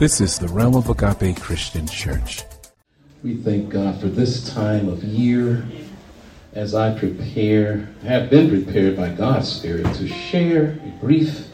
This 0.00 0.22
is 0.22 0.38
the 0.38 0.48
Realm 0.48 0.76
of 0.76 0.88
Agape 0.88 1.38
Christian 1.38 1.86
Church. 1.86 2.44
We 3.22 3.36
thank 3.36 3.68
God 3.68 4.00
for 4.00 4.06
this 4.06 4.50
time 4.54 4.88
of 4.88 5.04
year 5.04 5.62
as 6.54 6.74
I 6.74 6.98
prepare, 6.98 7.86
have 8.02 8.30
been 8.30 8.48
prepared 8.48 8.96
by 8.96 9.10
God's 9.10 9.52
Spirit 9.52 9.94
to 9.96 10.08
share 10.08 10.80
a 10.82 10.98
brief, 11.02 11.48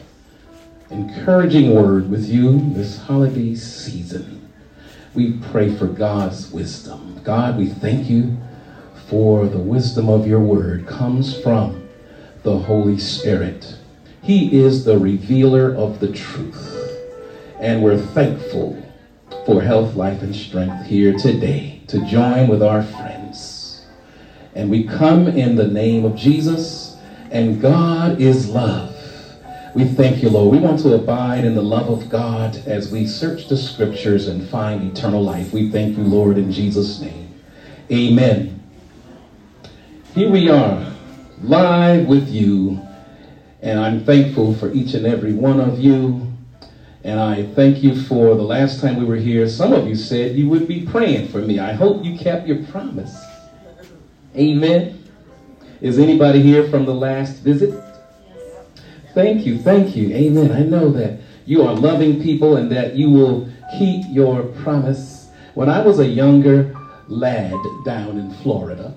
encouraging 0.89 1.75
word 1.75 2.09
with 2.09 2.29
you 2.29 2.73
this 2.73 2.97
holiday 2.97 3.53
season. 3.53 4.49
We 5.13 5.41
pray 5.51 5.75
for 5.75 5.87
God's 5.87 6.49
wisdom. 6.49 7.19
God, 7.25 7.57
we 7.57 7.67
thank 7.67 8.09
you 8.09 8.37
for 9.09 9.45
the 9.45 9.59
wisdom 9.59 10.07
of 10.07 10.25
your 10.25 10.39
word 10.39 10.87
comes 10.87 11.37
from 11.37 11.85
the 12.43 12.59
Holy 12.59 12.97
Spirit. 12.97 13.75
He 14.21 14.57
is 14.57 14.85
the 14.85 14.97
revealer 14.97 15.75
of 15.75 15.99
the 15.99 16.13
truth. 16.13 16.76
And 17.59 17.83
we're 17.83 17.97
thankful 17.97 18.81
for 19.45 19.61
health, 19.61 19.95
life, 19.95 20.21
and 20.21 20.35
strength 20.35 20.85
here 20.85 21.17
today 21.17 21.81
to 21.87 22.05
join 22.05 22.47
with 22.47 22.61
our 22.61 22.83
friends. 22.83 23.85
And 24.53 24.69
we 24.69 24.85
come 24.85 25.27
in 25.27 25.55
the 25.55 25.67
name 25.67 26.05
of 26.05 26.15
Jesus, 26.15 26.97
and 27.31 27.61
God 27.61 28.19
is 28.21 28.49
love. 28.49 28.93
We 29.73 29.85
thank 29.85 30.21
you, 30.21 30.29
Lord. 30.29 30.51
We 30.51 30.59
want 30.59 30.79
to 30.81 30.95
abide 30.95 31.45
in 31.45 31.55
the 31.55 31.61
love 31.61 31.89
of 31.89 32.09
God 32.09 32.55
as 32.65 32.91
we 32.91 33.07
search 33.07 33.47
the 33.47 33.57
scriptures 33.57 34.27
and 34.27 34.47
find 34.49 34.91
eternal 34.91 35.23
life. 35.23 35.53
We 35.53 35.71
thank 35.71 35.97
you, 35.97 36.03
Lord, 36.03 36.37
in 36.37 36.51
Jesus' 36.51 36.99
name. 36.99 37.33
Amen. 37.91 38.61
Here 40.13 40.29
we 40.29 40.49
are, 40.49 40.91
live 41.41 42.07
with 42.07 42.27
you, 42.27 42.81
and 43.61 43.79
I'm 43.79 44.03
thankful 44.03 44.53
for 44.55 44.71
each 44.71 44.93
and 44.93 45.05
every 45.05 45.33
one 45.33 45.59
of 45.59 45.79
you 45.79 46.26
and 47.07 47.21
I 47.21 47.43
thank 47.43 47.81
you 47.81 47.95
for 47.95 48.35
the 48.35 48.43
last 48.43 48.81
time 48.81 48.97
we 48.97 49.05
were 49.05 49.15
here. 49.15 49.47
Some 49.47 49.71
of 49.71 49.87
you 49.87 49.95
said 49.95 50.35
you 50.35 50.49
would 50.49 50.67
be 50.67 50.85
praying 50.85 51.29
for 51.29 51.37
me. 51.37 51.57
I 51.57 51.71
hope 51.71 52.03
you 52.03 52.17
kept 52.17 52.45
your 52.45 52.65
promise. 52.65 53.17
Amen. 54.35 55.01
Is 55.79 55.99
anybody 55.99 56.41
here 56.41 56.69
from 56.69 56.85
the 56.85 56.93
last 56.93 57.37
visit? 57.37 57.81
Thank 59.13 59.45
you, 59.45 59.57
thank 59.57 59.95
you. 59.95 60.13
Amen. 60.13 60.51
I 60.51 60.63
know 60.63 60.91
that 60.91 61.21
you 61.45 61.63
are 61.63 61.73
loving 61.73 62.21
people 62.21 62.57
and 62.57 62.69
that 62.73 62.95
you 62.95 63.09
will 63.09 63.49
keep 63.79 64.03
your 64.09 64.43
promise. 64.43 65.29
When 65.53 65.69
I 65.69 65.79
was 65.79 65.99
a 65.99 66.05
younger 66.05 66.75
lad 67.07 67.55
down 67.85 68.17
in 68.17 68.33
Florida, 68.33 68.93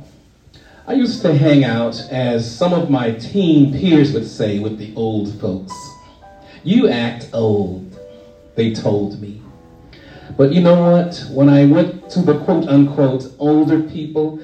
I 0.84 0.94
used 0.94 1.22
to 1.22 1.32
hang 1.32 1.62
out, 1.62 1.94
as 2.10 2.58
some 2.58 2.72
of 2.72 2.90
my 2.90 3.12
teen 3.12 3.72
peers 3.72 4.12
would 4.14 4.26
say, 4.26 4.58
with 4.58 4.78
the 4.78 4.92
old 4.96 5.40
folks. 5.40 5.72
You 6.64 6.88
act 6.88 7.30
old 7.32 7.89
they 8.60 8.74
told 8.74 9.22
me. 9.22 9.40
But 10.36 10.52
you 10.52 10.60
know 10.60 10.92
what? 10.92 11.26
When 11.30 11.48
I 11.48 11.64
went 11.64 12.10
to 12.10 12.20
the 12.20 12.38
quote 12.44 12.68
unquote 12.68 13.32
older 13.38 13.80
people, 13.80 14.38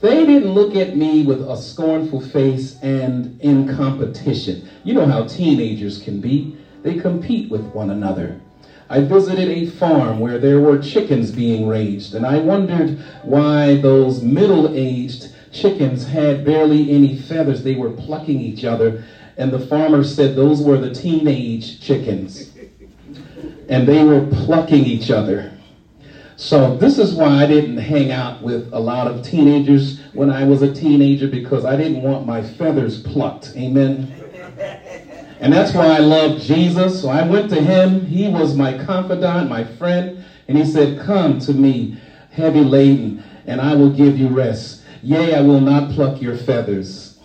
they 0.00 0.24
didn't 0.24 0.54
look 0.54 0.74
at 0.74 0.96
me 0.96 1.22
with 1.22 1.42
a 1.42 1.56
scornful 1.56 2.22
face 2.22 2.78
and 2.80 3.36
in 3.40 3.68
competition. 3.68 4.66
You 4.84 4.94
know 4.94 5.06
how 5.06 5.24
teenagers 5.26 5.98
can 5.98 6.18
be. 6.22 6.56
They 6.82 6.94
compete 6.94 7.50
with 7.50 7.66
one 7.74 7.90
another. 7.90 8.40
I 8.88 9.00
visited 9.00 9.48
a 9.50 9.66
farm 9.66 10.18
where 10.18 10.38
there 10.38 10.60
were 10.60 10.78
chickens 10.78 11.30
being 11.30 11.68
raised, 11.68 12.14
and 12.14 12.24
I 12.24 12.38
wondered 12.38 12.98
why 13.22 13.74
those 13.82 14.22
middle 14.22 14.72
aged 14.74 15.30
chickens 15.52 16.04
had 16.04 16.42
barely 16.42 16.90
any 16.90 17.14
feathers. 17.14 17.64
They 17.64 17.74
were 17.74 17.90
plucking 17.90 18.40
each 18.40 18.64
other, 18.64 19.02
and 19.36 19.52
the 19.52 19.60
farmer 19.60 20.04
said 20.04 20.36
those 20.36 20.62
were 20.62 20.78
the 20.78 20.94
teenage 20.94 21.80
chickens 21.80 22.50
and 23.68 23.86
they 23.86 24.02
were 24.04 24.26
plucking 24.26 24.84
each 24.84 25.10
other. 25.10 25.52
So 26.36 26.76
this 26.76 26.98
is 26.98 27.14
why 27.14 27.42
I 27.42 27.46
didn't 27.46 27.78
hang 27.78 28.12
out 28.12 28.42
with 28.42 28.72
a 28.72 28.78
lot 28.78 29.08
of 29.08 29.24
teenagers 29.24 29.98
when 30.12 30.30
I 30.30 30.44
was 30.44 30.62
a 30.62 30.72
teenager 30.72 31.26
because 31.26 31.64
I 31.64 31.76
didn't 31.76 32.02
want 32.02 32.26
my 32.26 32.42
feathers 32.42 33.02
plucked. 33.02 33.56
Amen. 33.56 34.12
And 35.40 35.52
that's 35.52 35.74
why 35.74 35.86
I 35.86 35.98
love 35.98 36.40
Jesus. 36.40 37.02
So 37.02 37.08
I 37.08 37.26
went 37.26 37.50
to 37.50 37.60
him. 37.60 38.04
He 38.06 38.28
was 38.28 38.56
my 38.56 38.78
confidant, 38.84 39.48
my 39.48 39.64
friend, 39.64 40.22
and 40.46 40.56
he 40.56 40.64
said, 40.64 41.00
"Come 41.00 41.40
to 41.40 41.52
me, 41.52 41.96
heavy 42.30 42.62
laden, 42.62 43.22
and 43.46 43.60
I 43.60 43.74
will 43.74 43.90
give 43.90 44.16
you 44.18 44.28
rest. 44.28 44.82
Yea, 45.02 45.34
I 45.34 45.40
will 45.40 45.60
not 45.60 45.90
pluck 45.90 46.22
your 46.22 46.36
feathers." 46.36 47.18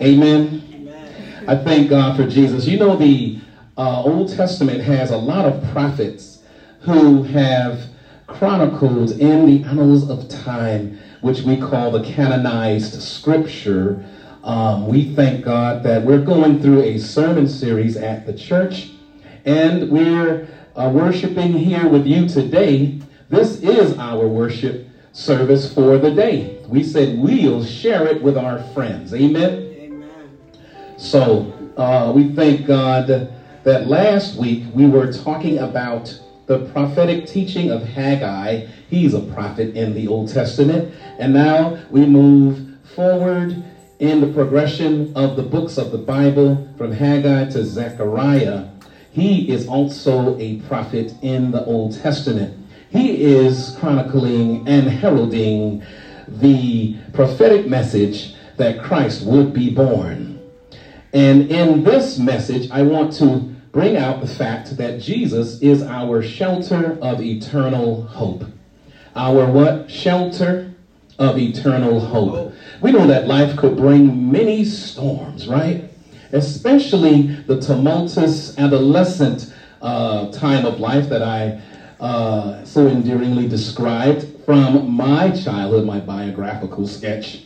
Amen. 0.00 0.62
I 1.46 1.56
thank 1.56 1.90
God 1.90 2.16
for 2.16 2.26
Jesus. 2.26 2.66
You 2.66 2.78
know 2.78 2.96
the 2.96 3.38
uh, 3.82 4.00
Old 4.04 4.32
Testament 4.32 4.80
has 4.80 5.10
a 5.10 5.16
lot 5.16 5.44
of 5.44 5.60
prophets 5.72 6.38
who 6.82 7.24
have 7.24 7.88
chronicled 8.28 9.10
in 9.10 9.44
the 9.44 9.64
annals 9.64 10.08
of 10.08 10.28
time, 10.28 10.96
which 11.20 11.40
we 11.40 11.60
call 11.60 11.90
the 11.90 12.04
canonized 12.04 13.02
scripture. 13.02 14.04
Um, 14.44 14.86
we 14.86 15.12
thank 15.16 15.44
God 15.44 15.82
that 15.82 16.04
we're 16.04 16.24
going 16.24 16.60
through 16.60 16.82
a 16.82 16.96
sermon 16.96 17.48
series 17.48 17.96
at 17.96 18.24
the 18.24 18.32
church, 18.32 18.90
and 19.44 19.90
we're 19.90 20.46
uh, 20.76 20.88
worshiping 20.94 21.52
here 21.52 21.88
with 21.88 22.06
you 22.06 22.28
today. 22.28 23.00
This 23.30 23.62
is 23.62 23.98
our 23.98 24.28
worship 24.28 24.86
service 25.10 25.74
for 25.74 25.98
the 25.98 26.12
day. 26.12 26.64
We 26.68 26.84
said 26.84 27.18
we'll 27.18 27.64
share 27.64 28.06
it 28.06 28.22
with 28.22 28.36
our 28.36 28.62
friends. 28.74 29.12
Amen. 29.12 29.74
Amen. 29.76 30.38
So 30.98 31.52
uh, 31.76 32.12
we 32.14 32.32
thank 32.32 32.64
God 32.64 33.32
that 33.64 33.86
last 33.86 34.36
week 34.36 34.64
we 34.74 34.86
were 34.86 35.12
talking 35.12 35.58
about 35.58 36.18
the 36.46 36.66
prophetic 36.70 37.26
teaching 37.26 37.70
of 37.70 37.82
Haggai. 37.82 38.66
He's 38.88 39.14
a 39.14 39.20
prophet 39.20 39.74
in 39.74 39.94
the 39.94 40.08
Old 40.08 40.32
Testament. 40.32 40.92
And 41.18 41.32
now 41.32 41.78
we 41.90 42.04
move 42.04 42.68
forward 42.84 43.64
in 44.00 44.20
the 44.20 44.26
progression 44.32 45.12
of 45.14 45.36
the 45.36 45.42
books 45.42 45.78
of 45.78 45.92
the 45.92 45.98
Bible 45.98 46.68
from 46.76 46.90
Haggai 46.90 47.50
to 47.50 47.64
Zechariah. 47.64 48.66
He 49.10 49.50
is 49.50 49.68
also 49.68 50.36
a 50.38 50.60
prophet 50.62 51.14
in 51.22 51.52
the 51.52 51.64
Old 51.64 52.00
Testament. 52.00 52.58
He 52.88 53.22
is 53.22 53.76
chronicling 53.78 54.66
and 54.68 54.88
heralding 54.88 55.82
the 56.26 56.96
prophetic 57.12 57.66
message 57.66 58.34
that 58.56 58.82
Christ 58.82 59.24
would 59.24 59.52
be 59.52 59.70
born. 59.72 60.40
And 61.12 61.50
in 61.50 61.84
this 61.84 62.18
message, 62.18 62.70
I 62.70 62.82
want 62.82 63.12
to 63.14 63.51
bring 63.72 63.96
out 63.96 64.20
the 64.20 64.26
fact 64.26 64.76
that 64.76 65.00
Jesus 65.00 65.60
is 65.60 65.82
our 65.82 66.22
shelter 66.22 66.98
of 67.00 67.22
eternal 67.22 68.02
hope. 68.02 68.44
Our 69.16 69.50
what? 69.50 69.90
Shelter 69.90 70.72
of 71.18 71.38
eternal 71.38 72.00
hope. 72.00 72.52
We 72.80 72.92
know 72.92 73.06
that 73.06 73.26
life 73.26 73.56
could 73.56 73.76
bring 73.76 74.30
many 74.30 74.64
storms, 74.64 75.48
right? 75.48 75.90
Especially 76.32 77.22
the 77.46 77.60
tumultuous 77.60 78.56
adolescent 78.58 79.52
uh, 79.80 80.30
time 80.30 80.64
of 80.64 80.78
life 80.78 81.08
that 81.08 81.22
I 81.22 81.58
uh, 82.00 82.64
so 82.64 82.86
endearingly 82.86 83.46
described 83.46 84.26
from 84.44 84.90
my 84.90 85.30
childhood, 85.30 85.84
my 85.84 86.00
biographical 86.00 86.86
sketch. 86.86 87.44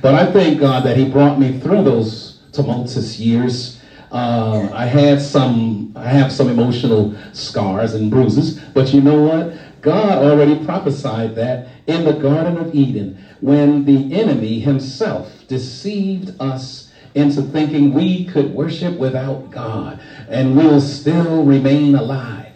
But 0.00 0.14
I 0.14 0.32
thank 0.32 0.58
God 0.58 0.84
that 0.84 0.96
He 0.96 1.08
brought 1.08 1.38
me 1.38 1.58
through 1.58 1.82
those 1.82 2.38
tumultuous 2.52 3.18
years 3.18 3.77
uh, 4.10 4.70
I 4.72 4.86
had 4.86 5.20
some, 5.20 5.92
I 5.94 6.08
have 6.08 6.32
some 6.32 6.48
emotional 6.48 7.14
scars 7.32 7.94
and 7.94 8.10
bruises, 8.10 8.58
but 8.74 8.92
you 8.92 9.00
know 9.00 9.22
what? 9.22 9.54
God 9.80 10.18
already 10.18 10.64
prophesied 10.64 11.34
that 11.36 11.66
in 11.86 12.04
the 12.04 12.14
Garden 12.14 12.56
of 12.58 12.74
Eden 12.74 13.18
when 13.40 13.84
the 13.84 14.12
enemy 14.12 14.58
himself 14.58 15.46
deceived 15.46 16.40
us 16.40 16.90
into 17.14 17.42
thinking 17.42 17.92
we 17.92 18.26
could 18.26 18.52
worship 18.52 18.98
without 18.98 19.50
God 19.50 20.00
and 20.28 20.56
we'll 20.56 20.80
still 20.80 21.44
remain 21.44 21.94
alive. 21.94 22.52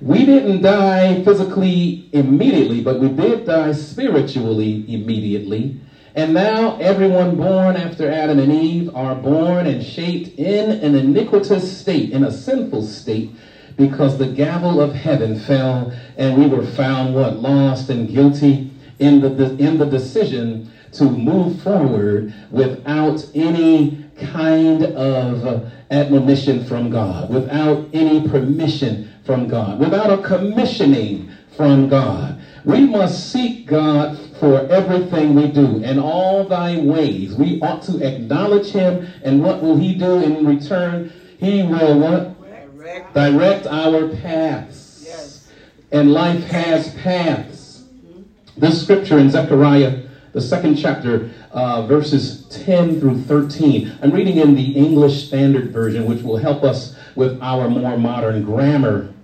We 0.00 0.26
didn't 0.26 0.62
die 0.62 1.22
physically 1.22 2.08
immediately, 2.12 2.82
but 2.82 3.00
we 3.00 3.08
did 3.08 3.46
die 3.46 3.72
spiritually 3.72 4.84
immediately 4.92 5.80
and 6.14 6.32
now 6.32 6.78
everyone 6.78 7.36
born 7.36 7.76
after 7.76 8.10
Adam 8.10 8.38
and 8.38 8.52
Eve 8.52 8.94
are 8.94 9.16
born 9.16 9.66
and 9.66 9.82
shaped 9.82 10.38
in 10.38 10.70
an 10.70 10.94
iniquitous 10.94 11.80
state, 11.80 12.12
in 12.12 12.22
a 12.22 12.30
sinful 12.30 12.82
state, 12.82 13.30
because 13.76 14.16
the 14.16 14.26
gavel 14.28 14.80
of 14.80 14.92
heaven 14.92 15.38
fell 15.40 15.92
and 16.16 16.38
we 16.38 16.46
were 16.46 16.64
found 16.64 17.14
what? 17.14 17.36
Lost 17.36 17.90
and 17.90 18.08
guilty 18.08 18.70
in 19.00 19.20
the, 19.20 19.56
in 19.56 19.78
the 19.78 19.86
decision 19.86 20.70
to 20.92 21.04
move 21.04 21.60
forward 21.62 22.32
without 22.50 23.24
any 23.34 24.08
kind 24.16 24.84
of 24.84 25.68
admonition 25.90 26.64
from 26.64 26.90
God, 26.90 27.28
without 27.28 27.88
any 27.92 28.28
permission 28.28 29.12
from 29.24 29.48
God, 29.48 29.80
without 29.80 30.10
a 30.16 30.22
commissioning 30.22 31.30
from 31.56 31.88
God. 31.88 32.40
We 32.64 32.86
must 32.86 33.32
seek 33.32 33.66
God 33.66 34.16
for 34.38 34.66
everything 34.68 35.34
we 35.34 35.48
do 35.48 35.82
in 35.82 35.98
all 35.98 36.44
thy 36.44 36.78
ways. 36.80 37.34
We 37.34 37.60
ought 37.60 37.82
to 37.82 38.02
acknowledge 38.02 38.70
him, 38.70 39.06
and 39.22 39.42
what 39.42 39.62
will 39.62 39.76
he 39.76 39.94
do 39.94 40.22
in 40.22 40.46
return? 40.46 41.12
He 41.38 41.62
will 41.62 41.98
what? 41.98 42.34
Direct, 42.40 43.14
Direct 43.14 43.66
our 43.66 44.08
paths. 44.08 45.04
Yes. 45.06 45.52
And 45.92 46.12
life 46.12 46.44
has 46.44 46.94
paths. 46.96 47.82
Mm-hmm. 47.82 48.22
This 48.56 48.82
scripture 48.82 49.18
in 49.18 49.30
Zechariah, 49.30 50.02
the 50.32 50.40
second 50.40 50.76
chapter, 50.76 51.30
uh, 51.52 51.86
verses 51.86 52.46
10 52.64 53.00
through 53.00 53.22
13. 53.22 53.98
I'm 54.02 54.10
reading 54.10 54.38
in 54.38 54.54
the 54.54 54.72
English 54.72 55.28
Standard 55.28 55.70
Version, 55.70 56.06
which 56.06 56.22
will 56.22 56.36
help 56.38 56.64
us 56.64 56.96
with 57.14 57.40
our 57.40 57.68
more 57.68 57.96
modern 57.96 58.44
grammar. 58.44 59.14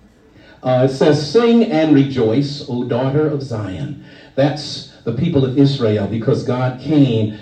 Uh, 0.63 0.87
it 0.89 0.93
says, 0.93 1.31
Sing 1.31 1.65
and 1.65 1.93
rejoice, 1.93 2.65
O 2.69 2.85
daughter 2.85 3.27
of 3.27 3.43
Zion. 3.43 4.05
That's 4.35 4.90
the 5.03 5.13
people 5.13 5.45
of 5.45 5.57
Israel 5.57 6.07
because 6.07 6.43
God 6.43 6.79
came 6.79 7.37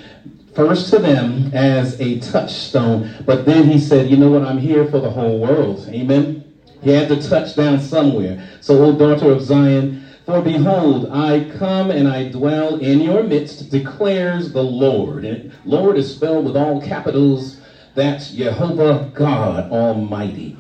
first 0.54 0.90
to 0.90 1.00
them 1.00 1.54
as 1.54 2.00
a 2.00 2.20
touchstone, 2.20 3.10
but 3.26 3.46
then 3.46 3.66
he 3.66 3.80
said, 3.80 4.10
You 4.10 4.18
know 4.18 4.30
what? 4.30 4.44
I'm 4.44 4.58
here 4.58 4.86
for 4.90 5.00
the 5.00 5.10
whole 5.10 5.40
world. 5.40 5.88
Amen. 5.90 6.46
He 6.82 6.92
had 6.92 7.10
to 7.10 7.22
touch 7.22 7.56
down 7.56 7.80
somewhere. 7.80 8.42
So, 8.62 8.84
O 8.84 8.98
daughter 8.98 9.32
of 9.32 9.42
Zion, 9.42 10.02
for 10.26 10.42
behold, 10.42 11.10
I 11.12 11.50
come 11.58 11.92
and 11.92 12.08
I 12.08 12.30
dwell 12.30 12.76
in 12.76 13.02
your 13.02 13.24
midst, 13.24 13.70
declares 13.70 14.54
the 14.54 14.62
Lord. 14.62 15.26
And 15.26 15.52
Lord 15.66 15.98
is 15.98 16.14
spelled 16.14 16.46
with 16.46 16.56
all 16.56 16.82
capitals. 16.82 17.60
That's 17.96 18.30
Jehovah 18.30 19.12
God 19.14 19.72
Almighty. 19.72 20.56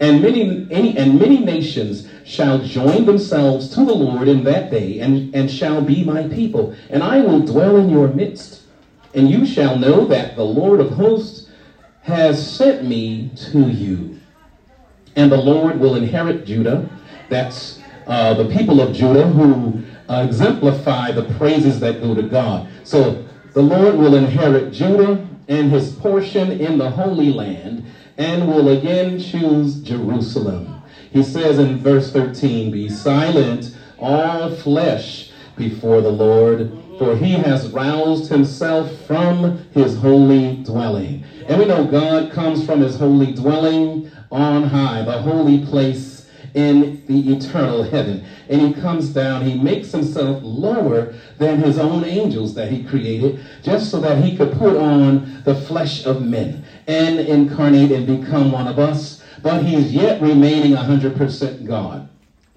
And 0.00 0.22
many, 0.22 0.66
any, 0.70 0.96
and 0.96 1.18
many 1.20 1.40
nations 1.40 2.08
shall 2.24 2.60
join 2.60 3.04
themselves 3.04 3.68
to 3.74 3.84
the 3.84 3.94
Lord 3.94 4.28
in 4.28 4.44
that 4.44 4.70
day, 4.70 4.98
and, 4.98 5.34
and 5.34 5.50
shall 5.50 5.82
be 5.82 6.02
my 6.04 6.24
people. 6.26 6.74
And 6.88 7.02
I 7.02 7.20
will 7.20 7.40
dwell 7.40 7.76
in 7.76 7.90
your 7.90 8.08
midst. 8.08 8.62
And 9.14 9.30
you 9.30 9.44
shall 9.44 9.76
know 9.76 10.06
that 10.06 10.36
the 10.36 10.44
Lord 10.44 10.80
of 10.80 10.90
hosts 10.90 11.48
has 12.02 12.56
sent 12.56 12.84
me 12.84 13.32
to 13.36 13.68
you. 13.68 14.16
And 15.16 15.30
the 15.30 15.36
Lord 15.36 15.78
will 15.78 15.96
inherit 15.96 16.46
Judah. 16.46 16.88
That's 17.28 17.78
uh, 18.06 18.34
the 18.34 18.48
people 18.48 18.80
of 18.80 18.94
Judah 18.94 19.26
who 19.26 19.82
uh, 20.08 20.24
exemplify 20.26 21.12
the 21.12 21.24
praises 21.34 21.80
that 21.80 22.00
go 22.00 22.14
to 22.14 22.22
God. 22.22 22.68
So 22.84 23.22
the 23.52 23.62
Lord 23.62 23.96
will 23.96 24.14
inherit 24.14 24.72
Judah 24.72 25.26
and 25.48 25.70
his 25.70 25.92
portion 25.96 26.52
in 26.52 26.78
the 26.78 26.90
Holy 26.90 27.30
Land 27.30 27.84
and 28.20 28.46
will 28.46 28.68
again 28.68 29.18
choose 29.18 29.80
Jerusalem. 29.80 30.82
He 31.10 31.22
says 31.22 31.58
in 31.58 31.78
verse 31.78 32.12
13, 32.12 32.70
Be 32.70 32.90
silent, 32.90 33.74
all 33.98 34.50
flesh, 34.50 35.30
before 35.56 36.02
the 36.02 36.12
Lord, 36.12 36.70
for 36.98 37.16
he 37.16 37.32
has 37.32 37.70
roused 37.70 38.30
himself 38.30 38.94
from 39.06 39.66
his 39.70 39.96
holy 39.96 40.62
dwelling. 40.62 41.24
And 41.48 41.58
we 41.58 41.66
know 41.66 41.86
God 41.86 42.30
comes 42.30 42.64
from 42.66 42.80
his 42.80 42.98
holy 42.98 43.32
dwelling 43.32 44.10
on 44.30 44.64
high, 44.64 45.02
the 45.02 45.18
holy 45.20 45.64
place 45.64 46.19
in 46.54 47.04
the 47.06 47.32
eternal 47.32 47.82
heaven. 47.82 48.24
And 48.48 48.60
he 48.60 48.72
comes 48.80 49.10
down, 49.10 49.44
he 49.44 49.58
makes 49.58 49.92
himself 49.92 50.40
lower 50.42 51.14
than 51.38 51.58
his 51.58 51.78
own 51.78 52.04
angels 52.04 52.54
that 52.54 52.70
he 52.70 52.84
created, 52.84 53.40
just 53.62 53.90
so 53.90 54.00
that 54.00 54.22
he 54.22 54.36
could 54.36 54.52
put 54.52 54.76
on 54.76 55.42
the 55.44 55.54
flesh 55.54 56.06
of 56.06 56.22
men 56.22 56.64
and 56.86 57.20
incarnate 57.20 57.92
and 57.92 58.06
become 58.06 58.52
one 58.52 58.66
of 58.66 58.78
us. 58.78 59.22
But 59.42 59.64
he's 59.64 59.92
yet 59.92 60.20
remaining 60.20 60.72
100% 60.72 61.66
God. 61.66 62.08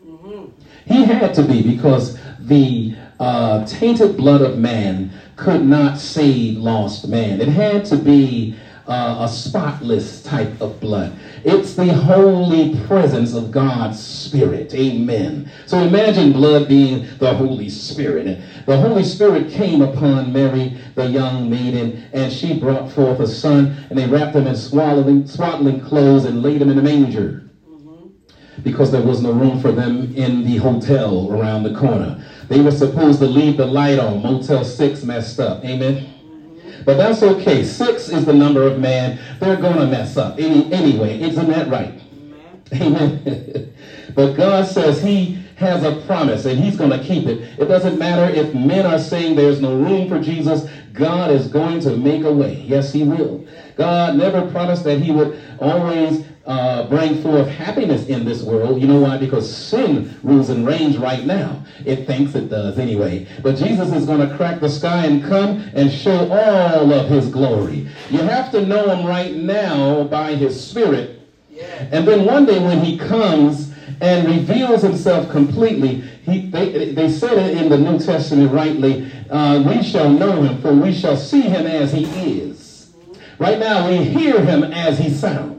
Mm-hmm. 0.05 0.45
He 0.85 1.05
had 1.05 1.33
to 1.35 1.43
be 1.43 1.61
because 1.61 2.17
the 2.39 2.95
uh, 3.19 3.65
tainted 3.65 4.17
blood 4.17 4.41
of 4.41 4.57
man 4.57 5.11
could 5.35 5.65
not 5.65 5.97
save 5.97 6.57
lost 6.57 7.07
man. 7.07 7.39
It 7.39 7.47
had 7.47 7.85
to 7.85 7.95
be 7.95 8.55
uh, 8.87 9.17
a 9.21 9.27
spotless 9.27 10.21
type 10.23 10.59
of 10.61 10.79
blood. 10.79 11.15
It's 11.43 11.73
the 11.73 11.93
holy 11.93 12.75
presence 12.85 13.33
of 13.33 13.51
God's 13.51 14.01
Spirit. 14.01 14.73
Amen. 14.73 15.49
So 15.65 15.79
imagine 15.79 16.33
blood 16.33 16.67
being 16.67 17.05
the 17.19 17.33
Holy 17.33 17.69
Spirit. 17.69 18.39
The 18.65 18.77
Holy 18.77 19.03
Spirit 19.03 19.49
came 19.49 19.81
upon 19.81 20.33
Mary, 20.33 20.75
the 20.95 21.05
young 21.05 21.49
maiden, 21.49 21.97
and 22.13 22.31
she 22.31 22.59
brought 22.59 22.91
forth 22.91 23.19
a 23.19 23.27
son, 23.27 23.73
and 23.89 23.97
they 23.97 24.07
wrapped 24.07 24.35
him 24.35 24.47
in 24.47 24.55
swaddling, 24.55 25.25
swaddling 25.25 25.79
clothes 25.81 26.25
and 26.25 26.43
laid 26.43 26.61
him 26.61 26.69
in 26.69 26.77
a 26.77 26.81
manger 26.81 27.43
because 28.63 28.91
there 28.91 29.01
was 29.01 29.21
no 29.21 29.31
room 29.31 29.59
for 29.59 29.71
them 29.71 30.11
in 30.13 30.43
the 30.43 30.57
hotel 30.57 31.27
around 31.31 31.63
the 31.63 31.73
corner. 31.73 32.17
They 32.47 32.61
were 32.61 32.71
supposed 32.71 33.19
to 33.19 33.25
leave 33.25 33.57
the 33.57 33.65
light 33.65 33.97
on. 33.99 34.21
Motel 34.21 34.63
6 34.63 35.03
messed 35.03 35.39
up. 35.39 35.63
Amen. 35.65 36.12
But 36.85 36.97
that's 36.97 37.23
okay. 37.23 37.63
Six 37.63 38.09
is 38.09 38.25
the 38.25 38.33
number 38.33 38.63
of 38.63 38.79
man. 38.79 39.19
They're 39.39 39.57
going 39.57 39.77
to 39.77 39.87
mess 39.87 40.17
up 40.17 40.39
any, 40.39 40.71
anyway. 40.71 41.19
Isn't 41.19 41.49
that 41.49 41.69
right? 41.69 42.01
Amen. 42.73 43.23
Amen. 43.25 43.73
but 44.15 44.33
God 44.33 44.65
says 44.65 45.01
he 45.01 45.37
has 45.55 45.83
a 45.83 46.01
promise 46.05 46.45
and 46.45 46.59
he's 46.59 46.75
going 46.75 46.91
to 46.91 47.01
keep 47.01 47.27
it. 47.27 47.59
It 47.59 47.65
doesn't 47.65 47.97
matter 47.97 48.25
if 48.33 48.53
men 48.53 48.85
are 48.85 48.99
saying 48.99 49.35
there's 49.35 49.61
no 49.61 49.75
room 49.75 50.09
for 50.09 50.19
Jesus. 50.19 50.67
God 50.91 51.31
is 51.31 51.47
going 51.47 51.79
to 51.81 51.95
make 51.95 52.23
a 52.23 52.33
way. 52.33 52.63
Yes, 52.65 52.91
he 52.91 53.03
will. 53.03 53.45
God 53.75 54.15
never 54.15 54.49
promised 54.51 54.83
that 54.83 54.99
he 54.99 55.11
would 55.11 55.37
always 55.59 56.23
uh, 56.45 56.87
bring 56.89 57.21
forth 57.21 57.47
happiness 57.47 58.07
in 58.07 58.25
this 58.25 58.43
world. 58.43 58.81
You 58.81 58.87
know 58.87 58.99
why? 58.99 59.17
Because 59.17 59.53
sin 59.53 60.19
rules 60.23 60.49
and 60.49 60.67
reigns 60.67 60.97
right 60.97 61.25
now. 61.25 61.63
It 61.85 62.05
thinks 62.05 62.35
it 62.35 62.49
does 62.49 62.77
anyway. 62.77 63.27
But 63.41 63.55
Jesus 63.55 63.93
is 63.93 64.05
going 64.05 64.27
to 64.27 64.35
crack 64.35 64.59
the 64.59 64.69
sky 64.69 65.05
and 65.05 65.23
come 65.23 65.63
and 65.73 65.91
show 65.91 66.31
all 66.31 66.91
of 66.91 67.09
his 67.09 67.29
glory. 67.29 67.87
You 68.09 68.19
have 68.19 68.51
to 68.51 68.65
know 68.65 68.89
him 68.89 69.05
right 69.05 69.33
now 69.33 70.03
by 70.03 70.35
his 70.35 70.61
spirit. 70.61 71.21
Yeah. 71.49 71.87
And 71.91 72.07
then 72.07 72.25
one 72.25 72.45
day 72.45 72.59
when 72.59 72.83
he 72.83 72.97
comes 72.97 73.71
and 74.01 74.27
reveals 74.27 74.81
himself 74.81 75.29
completely, 75.29 76.01
he, 76.25 76.49
they, 76.49 76.93
they 76.93 77.09
said 77.09 77.37
it 77.37 77.57
in 77.57 77.69
the 77.69 77.77
New 77.77 77.99
Testament 77.99 78.51
rightly, 78.51 79.09
uh, 79.29 79.61
we 79.61 79.81
shall 79.81 80.09
know 80.09 80.41
him, 80.41 80.61
for 80.61 80.73
we 80.73 80.93
shall 80.93 81.15
see 81.15 81.41
him 81.41 81.65
as 81.67 81.93
he 81.93 82.03
is. 82.05 82.91
Right 83.39 83.59
now 83.59 83.87
we 83.87 83.97
hear 83.97 84.43
him 84.43 84.63
as 84.63 84.97
he 84.97 85.09
sounds. 85.09 85.52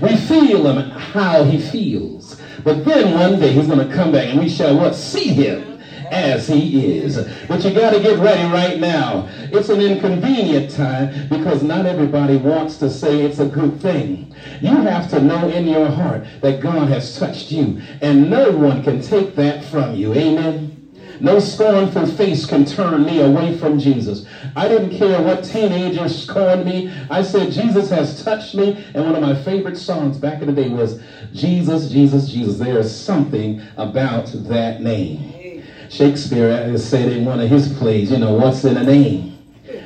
We 0.00 0.16
feel 0.16 0.66
him 0.66 0.90
how 0.90 1.44
he 1.44 1.58
feels. 1.58 2.40
But 2.62 2.84
then 2.84 3.14
one 3.18 3.38
day 3.38 3.52
he's 3.52 3.66
going 3.66 3.86
to 3.86 3.94
come 3.94 4.12
back 4.12 4.28
and 4.28 4.40
we 4.40 4.48
shall 4.48 4.76
what? 4.76 4.94
See 4.94 5.28
him 5.28 5.78
as 6.10 6.46
he 6.46 6.98
is. 6.98 7.16
But 7.48 7.64
you 7.64 7.72
got 7.74 7.92
to 7.92 8.00
get 8.00 8.18
ready 8.18 8.48
right 8.50 8.78
now. 8.78 9.28
It's 9.38 9.68
an 9.68 9.80
inconvenient 9.80 10.70
time 10.70 11.28
because 11.28 11.62
not 11.62 11.86
everybody 11.86 12.36
wants 12.36 12.76
to 12.78 12.90
say 12.90 13.22
it's 13.22 13.38
a 13.38 13.46
good 13.46 13.80
thing. 13.80 14.32
You 14.60 14.76
have 14.76 15.08
to 15.10 15.20
know 15.20 15.48
in 15.48 15.66
your 15.66 15.88
heart 15.88 16.24
that 16.40 16.60
God 16.60 16.88
has 16.88 17.16
touched 17.18 17.50
you 17.50 17.80
and 18.00 18.30
no 18.30 18.50
one 18.52 18.82
can 18.82 19.00
take 19.00 19.34
that 19.36 19.64
from 19.64 19.94
you. 19.94 20.14
Amen. 20.14 20.73
No 21.20 21.38
scornful 21.38 22.06
face 22.06 22.46
can 22.46 22.64
turn 22.64 23.04
me 23.04 23.20
away 23.20 23.56
from 23.58 23.78
Jesus. 23.78 24.26
I 24.56 24.68
didn't 24.68 24.98
care 24.98 25.22
what 25.22 25.44
teenagers 25.44 26.26
scorned 26.26 26.64
me. 26.64 26.90
I 27.10 27.22
said, 27.22 27.52
Jesus 27.52 27.90
has 27.90 28.22
touched 28.24 28.54
me. 28.54 28.84
And 28.94 29.04
one 29.04 29.14
of 29.14 29.22
my 29.22 29.34
favorite 29.34 29.76
songs 29.76 30.18
back 30.18 30.42
in 30.42 30.48
the 30.48 30.54
day 30.54 30.70
was, 30.70 31.00
Jesus, 31.32 31.90
Jesus, 31.90 32.30
Jesus. 32.30 32.58
There 32.58 32.78
is 32.78 32.94
something 32.94 33.60
about 33.76 34.26
that 34.32 34.80
name. 34.80 35.62
Shakespeare 35.88 36.76
said 36.78 37.12
in 37.12 37.24
one 37.24 37.40
of 37.40 37.48
his 37.48 37.72
plays, 37.78 38.10
you 38.10 38.18
know, 38.18 38.34
what's 38.34 38.64
in 38.64 38.76
a 38.76 38.84
name? 38.84 39.30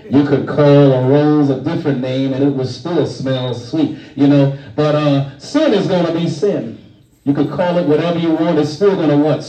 You 0.08 0.24
could 0.24 0.48
call 0.48 0.92
a 0.92 1.06
rose 1.06 1.50
a 1.50 1.60
different 1.60 2.00
name 2.00 2.32
and 2.32 2.42
it 2.42 2.50
would 2.50 2.66
still 2.66 3.06
smell 3.06 3.54
sweet, 3.54 3.96
you 4.16 4.26
know. 4.26 4.56
But 4.74 4.94
uh, 4.94 5.38
sin 5.38 5.72
is 5.74 5.86
going 5.86 6.06
to 6.06 6.12
be 6.12 6.28
sin. 6.28 6.82
You 7.24 7.34
could 7.34 7.50
call 7.50 7.76
it 7.76 7.86
whatever 7.86 8.18
you 8.18 8.30
want. 8.30 8.58
It's 8.58 8.70
still 8.70 8.96
going 8.96 9.10
to 9.10 9.16
what? 9.16 9.42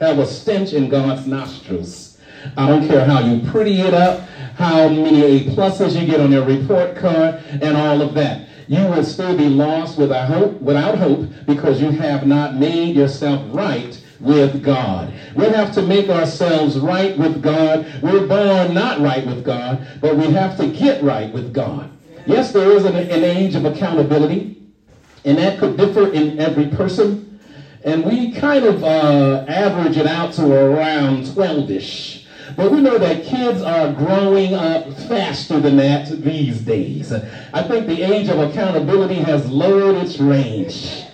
Have 0.00 0.18
a 0.18 0.26
stench 0.26 0.72
in 0.72 0.88
God's 0.88 1.26
nostrils. 1.26 2.18
I 2.56 2.66
don't 2.66 2.88
care 2.88 3.04
how 3.04 3.20
you 3.20 3.46
pretty 3.50 3.82
it 3.82 3.92
up, 3.92 4.20
how 4.56 4.88
many 4.88 5.22
A 5.22 5.40
pluses 5.50 5.98
you 5.98 6.06
get 6.06 6.20
on 6.20 6.32
your 6.32 6.44
report 6.44 6.96
card, 6.96 7.34
and 7.60 7.76
all 7.76 8.00
of 8.00 8.14
that. 8.14 8.48
You 8.66 8.82
will 8.86 9.04
still 9.04 9.36
be 9.36 9.48
lost 9.48 9.98
without 9.98 10.28
hope, 10.28 10.60
without 10.62 10.96
hope 10.96 11.28
because 11.44 11.82
you 11.82 11.90
have 11.90 12.26
not 12.26 12.54
made 12.54 12.96
yourself 12.96 13.42
right 13.50 14.00
with 14.20 14.62
God. 14.62 15.12
We 15.34 15.46
have 15.46 15.74
to 15.74 15.82
make 15.82 16.08
ourselves 16.08 16.78
right 16.78 17.16
with 17.18 17.42
God. 17.42 17.84
We're 18.02 18.26
born 18.26 18.72
not 18.72 19.00
right 19.00 19.26
with 19.26 19.44
God, 19.44 19.86
but 20.00 20.16
we 20.16 20.30
have 20.30 20.56
to 20.58 20.68
get 20.68 21.02
right 21.02 21.30
with 21.30 21.52
God. 21.52 21.90
Yes, 22.26 22.52
there 22.52 22.70
is 22.72 22.86
an, 22.86 22.96
an 22.96 23.24
age 23.24 23.54
of 23.54 23.66
accountability, 23.66 24.62
and 25.26 25.36
that 25.36 25.58
could 25.58 25.76
differ 25.76 26.10
in 26.10 26.38
every 26.38 26.68
person. 26.68 27.29
And 27.82 28.04
we 28.04 28.32
kind 28.32 28.64
of 28.64 28.84
uh, 28.84 29.44
average 29.48 29.96
it 29.96 30.06
out 30.06 30.32
to 30.34 30.52
around 30.52 31.24
12-ish. 31.24 32.26
But 32.56 32.72
we 32.72 32.80
know 32.80 32.98
that 32.98 33.24
kids 33.24 33.62
are 33.62 33.92
growing 33.92 34.54
up 34.54 34.92
faster 35.08 35.60
than 35.60 35.76
that 35.76 36.08
these 36.22 36.60
days. 36.60 37.12
I 37.12 37.62
think 37.62 37.86
the 37.86 38.02
age 38.02 38.28
of 38.28 38.38
accountability 38.38 39.14
has 39.14 39.48
lowered 39.48 39.96
its 39.96 40.18
range. 40.18 41.04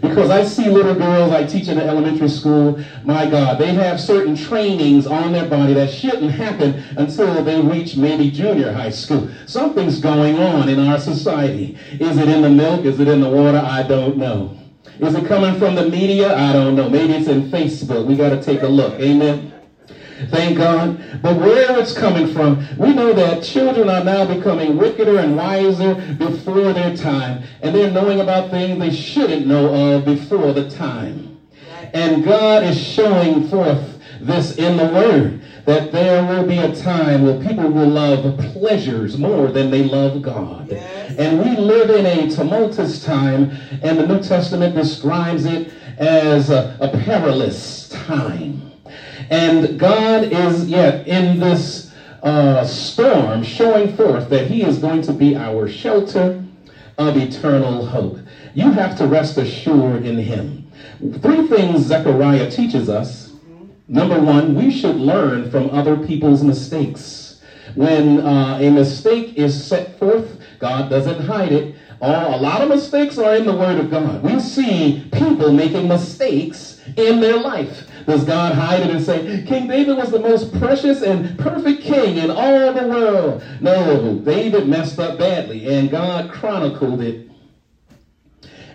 Because 0.00 0.30
I 0.30 0.44
see 0.44 0.68
little 0.68 0.94
girls 0.94 1.30
I 1.30 1.44
teach 1.44 1.68
in 1.68 1.78
the 1.78 1.84
elementary 1.84 2.28
school, 2.28 2.82
my 3.04 3.30
God, 3.30 3.58
they 3.58 3.72
have 3.74 4.00
certain 4.00 4.34
trainings 4.36 5.06
on 5.06 5.32
their 5.32 5.48
body 5.48 5.72
that 5.74 5.90
shouldn't 5.90 6.32
happen 6.32 6.82
until 6.96 7.44
they 7.44 7.60
reach 7.60 7.96
maybe 7.96 8.30
junior 8.30 8.72
high 8.72 8.90
school. 8.90 9.28
Something's 9.46 10.00
going 10.00 10.36
on 10.36 10.68
in 10.68 10.80
our 10.80 10.98
society. 10.98 11.78
Is 11.92 12.18
it 12.18 12.28
in 12.28 12.42
the 12.42 12.50
milk? 12.50 12.84
Is 12.84 12.98
it 12.98 13.06
in 13.06 13.20
the 13.20 13.28
water? 13.28 13.62
I 13.64 13.84
don't 13.84 14.16
know. 14.16 14.58
Is 15.00 15.14
it 15.14 15.26
coming 15.26 15.58
from 15.58 15.74
the 15.74 15.88
media? 15.88 16.36
I 16.36 16.52
don't 16.52 16.76
know. 16.76 16.88
Maybe 16.88 17.14
it's 17.14 17.28
in 17.28 17.50
Facebook. 17.50 18.06
We 18.06 18.16
got 18.16 18.30
to 18.30 18.42
take 18.42 18.62
a 18.62 18.68
look. 18.68 18.94
Amen. 19.00 19.52
Thank 20.30 20.58
God. 20.58 21.20
But 21.20 21.36
where 21.36 21.78
it's 21.78 21.92
coming 21.92 22.32
from, 22.32 22.64
we 22.78 22.94
know 22.94 23.12
that 23.12 23.42
children 23.42 23.88
are 23.88 24.04
now 24.04 24.24
becoming 24.24 24.76
wickeder 24.76 25.18
and 25.18 25.36
wiser 25.36 25.94
before 26.14 26.72
their 26.72 26.96
time. 26.96 27.42
And 27.62 27.74
they're 27.74 27.90
knowing 27.90 28.20
about 28.20 28.50
things 28.50 28.78
they 28.78 28.94
shouldn't 28.94 29.46
know 29.46 29.96
of 29.96 30.04
before 30.04 30.52
the 30.52 30.70
time. 30.70 31.38
And 31.92 32.24
God 32.24 32.62
is 32.62 32.80
showing 32.80 33.48
forth 33.48 34.00
this 34.20 34.56
in 34.56 34.76
the 34.76 34.86
Word 34.86 35.42
that 35.64 35.92
there 35.92 36.24
will 36.24 36.46
be 36.46 36.58
a 36.58 36.74
time 36.74 37.24
where 37.24 37.40
people 37.40 37.70
will 37.70 37.88
love 37.88 38.38
pleasures 38.52 39.16
more 39.16 39.48
than 39.48 39.70
they 39.70 39.84
love 39.84 40.20
God. 40.20 40.68
Yes. 40.70 41.16
And 41.16 41.38
we 41.38 41.56
live 41.56 41.90
in 41.90 42.06
a 42.06 42.30
tumultuous 42.30 43.02
time, 43.02 43.50
and 43.82 43.98
the 43.98 44.06
New 44.06 44.22
Testament 44.22 44.74
describes 44.74 45.46
it 45.46 45.72
as 45.98 46.50
a, 46.50 46.76
a 46.80 46.88
perilous 47.04 47.88
time. 47.88 48.72
And 49.30 49.78
God 49.78 50.24
is 50.24 50.68
yet 50.68 51.06
in 51.06 51.40
this 51.40 51.92
uh, 52.22 52.64
storm 52.64 53.42
showing 53.42 53.96
forth 53.96 54.28
that 54.30 54.46
He 54.46 54.62
is 54.62 54.78
going 54.78 55.02
to 55.02 55.12
be 55.12 55.36
our 55.36 55.68
shelter 55.68 56.44
of 56.98 57.16
eternal 57.16 57.86
hope. 57.86 58.18
You 58.54 58.70
have 58.72 58.96
to 58.98 59.06
rest 59.06 59.38
assured 59.38 60.04
in 60.04 60.18
Him. 60.18 60.70
Three 61.20 61.46
things 61.48 61.86
Zechariah 61.86 62.50
teaches 62.50 62.88
us. 62.88 63.23
Number 63.86 64.18
one, 64.18 64.54
we 64.54 64.70
should 64.70 64.96
learn 64.96 65.50
from 65.50 65.70
other 65.70 65.96
people's 65.96 66.42
mistakes. 66.42 67.40
When 67.74 68.20
uh, 68.20 68.58
a 68.60 68.70
mistake 68.70 69.36
is 69.36 69.66
set 69.66 69.98
forth, 69.98 70.38
God 70.58 70.88
doesn't 70.88 71.20
hide 71.20 71.52
it. 71.52 71.74
Uh, 72.00 72.32
a 72.34 72.36
lot 72.36 72.62
of 72.62 72.68
mistakes 72.68 73.18
are 73.18 73.34
in 73.34 73.44
the 73.46 73.54
Word 73.54 73.78
of 73.78 73.90
God. 73.90 74.22
We 74.22 74.40
see 74.40 75.08
people 75.12 75.52
making 75.52 75.88
mistakes 75.88 76.80
in 76.96 77.20
their 77.20 77.36
life. 77.36 77.86
Does 78.06 78.24
God 78.24 78.54
hide 78.54 78.82
it 78.82 78.90
and 78.90 79.02
say, 79.02 79.44
King 79.46 79.68
David 79.68 79.96
was 79.96 80.10
the 80.10 80.18
most 80.18 80.58
precious 80.58 81.02
and 81.02 81.38
perfect 81.38 81.82
king 81.82 82.16
in 82.16 82.30
all 82.30 82.72
the 82.72 82.86
world? 82.86 83.42
No, 83.60 84.18
David 84.18 84.66
messed 84.66 84.98
up 84.98 85.18
badly, 85.18 85.66
and 85.66 85.90
God 85.90 86.30
chronicled 86.30 87.00
it. 87.00 87.28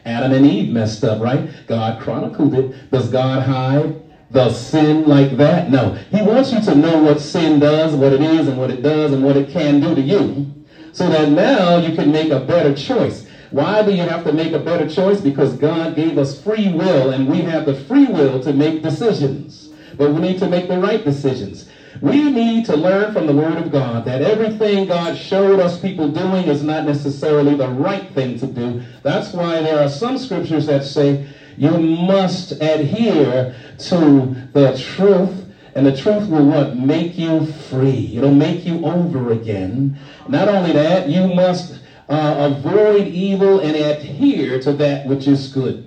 Adam 0.06 0.34
and 0.34 0.46
Eve 0.46 0.74
messed 0.74 1.04
up, 1.04 1.22
right? 1.22 1.50
God 1.68 2.00
chronicled 2.02 2.54
it. 2.54 2.92
Does 2.92 3.10
God 3.10 3.44
hide 3.44 4.09
the 4.32 4.52
sin 4.52 5.08
like 5.08 5.38
that? 5.38 5.70
No. 5.70 5.94
He 6.12 6.22
wants 6.22 6.52
you 6.52 6.62
to 6.62 6.76
know 6.76 7.02
what 7.02 7.20
sin 7.20 7.60
does, 7.60 7.96
what 7.96 8.14
it 8.14 8.22
is, 8.22 8.48
and 8.48 8.58
what 8.58 8.72
it 8.72 8.82
does, 8.82 9.12
and 9.12 9.24
what 9.24 9.38
it 9.38 9.50
can 9.50 9.80
do 9.80 9.96
to 9.96 10.02
you, 10.02 10.48
so 10.92 11.10
that 11.10 11.30
now 11.30 11.78
you 11.78 11.96
can 11.96 12.12
make 12.12 12.32
a 12.32 12.40
better 12.40 12.76
choice. 12.76 13.26
Why 13.52 13.82
do 13.82 13.92
you 13.92 14.04
have 14.04 14.24
to 14.26 14.32
make 14.32 14.54
a 14.54 14.60
better 14.60 14.88
choice? 14.88 15.22
Because 15.22 15.54
God 15.56 15.96
gave 15.96 16.18
us 16.18 16.40
free 16.40 16.72
will 16.72 17.10
and 17.12 17.28
we 17.28 17.42
have 17.42 17.66
the 17.66 17.74
free 17.74 18.06
will 18.06 18.40
to 18.44 18.54
make 18.54 18.84
decisions. 18.84 19.70
But 19.98 20.12
we 20.12 20.22
need 20.22 20.40
to 20.40 20.48
make 20.48 20.68
the 20.68 20.80
right 20.80 21.04
decisions. 21.04 21.68
We 22.02 22.30
need 22.30 22.66
to 22.66 22.76
learn 22.76 23.12
from 23.12 23.26
the 23.26 23.34
Word 23.34 23.58
of 23.58 23.72
God 23.72 24.06
that 24.06 24.22
everything 24.22 24.88
God 24.88 25.18
showed 25.18 25.60
us 25.60 25.80
people 25.80 26.08
doing 26.10 26.46
is 26.48 26.64
not 26.64 26.86
necessarily 26.86 27.56
the 27.56 27.68
right 27.68 28.14
thing 28.14 28.38
to 28.40 28.48
do. 28.48 28.82
That's 29.02 29.34
why 29.34 29.62
there 29.62 29.84
are 29.84 29.90
some 29.90 30.18
scriptures 30.18 30.68
that 30.68 30.84
say 30.84 31.26
you 31.60 31.78
must 31.78 32.54
adhere 32.54 33.54
to 33.78 34.36
the 34.54 34.78
truth 34.78 35.46
and 35.76 35.86
the 35.86 35.96
truth 35.96 36.30
will 36.30 36.46
what? 36.46 36.76
Make 36.76 37.18
you 37.18 37.46
free. 37.46 38.18
It'll 38.18 38.34
make 38.34 38.66
you 38.66 38.86
over 38.86 39.32
again. 39.32 39.98
Not 40.28 40.48
only 40.48 40.72
that, 40.74 41.08
you 41.08 41.28
must 41.28 41.82
uh, 42.08 42.52
avoid 42.56 43.08
evil 43.08 43.60
and 43.60 43.76
adhere 43.76 44.60
to 44.62 44.74
that 44.74 45.06
which 45.06 45.28
is 45.28 45.54
good. 45.54 45.86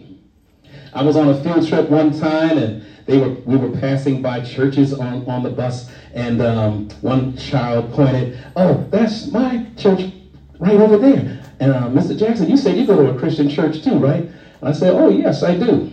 I 0.94 1.02
was 1.02 1.16
on 1.16 1.28
a 1.28 1.42
field 1.42 1.66
trip 1.66 1.88
one 1.88 2.18
time 2.18 2.58
and 2.58 2.84
they 3.06 3.18
were 3.18 3.30
we 3.46 3.56
were 3.56 3.76
passing 3.80 4.22
by 4.22 4.40
churches 4.40 4.92
on, 4.92 5.28
on 5.28 5.42
the 5.42 5.50
bus 5.50 5.90
and 6.14 6.40
um, 6.42 6.88
one 7.00 7.36
child 7.36 7.92
pointed, 7.92 8.38
oh, 8.56 8.86
that's 8.90 9.32
my 9.32 9.66
church 9.76 10.12
right 10.60 10.76
over 10.76 10.96
there. 10.96 11.42
And 11.60 11.72
uh, 11.72 11.88
Mr. 11.88 12.16
Jackson, 12.16 12.48
you 12.48 12.56
said 12.56 12.76
you 12.76 12.86
go 12.86 12.96
to 12.96 13.14
a 13.14 13.18
Christian 13.18 13.48
church 13.48 13.82
too, 13.82 13.96
right? 13.96 14.28
And 14.62 14.68
I 14.68 14.72
said, 14.72 14.94
oh, 14.94 15.08
yes, 15.08 15.42
I 15.42 15.58
do. 15.58 15.90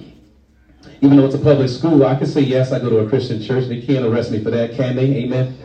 Even 1.01 1.17
though 1.17 1.25
it's 1.25 1.33
a 1.33 1.39
public 1.39 1.69
school, 1.69 2.05
I 2.05 2.15
can 2.15 2.27
say, 2.27 2.41
yes, 2.41 2.71
I 2.71 2.77
go 2.77 2.89
to 2.91 2.99
a 2.99 3.09
Christian 3.09 3.41
church. 3.41 3.67
They 3.67 3.81
can't 3.81 4.05
arrest 4.05 4.29
me 4.29 4.43
for 4.43 4.51
that, 4.51 4.75
can 4.75 4.95
they? 4.95 5.23
Amen. 5.23 5.55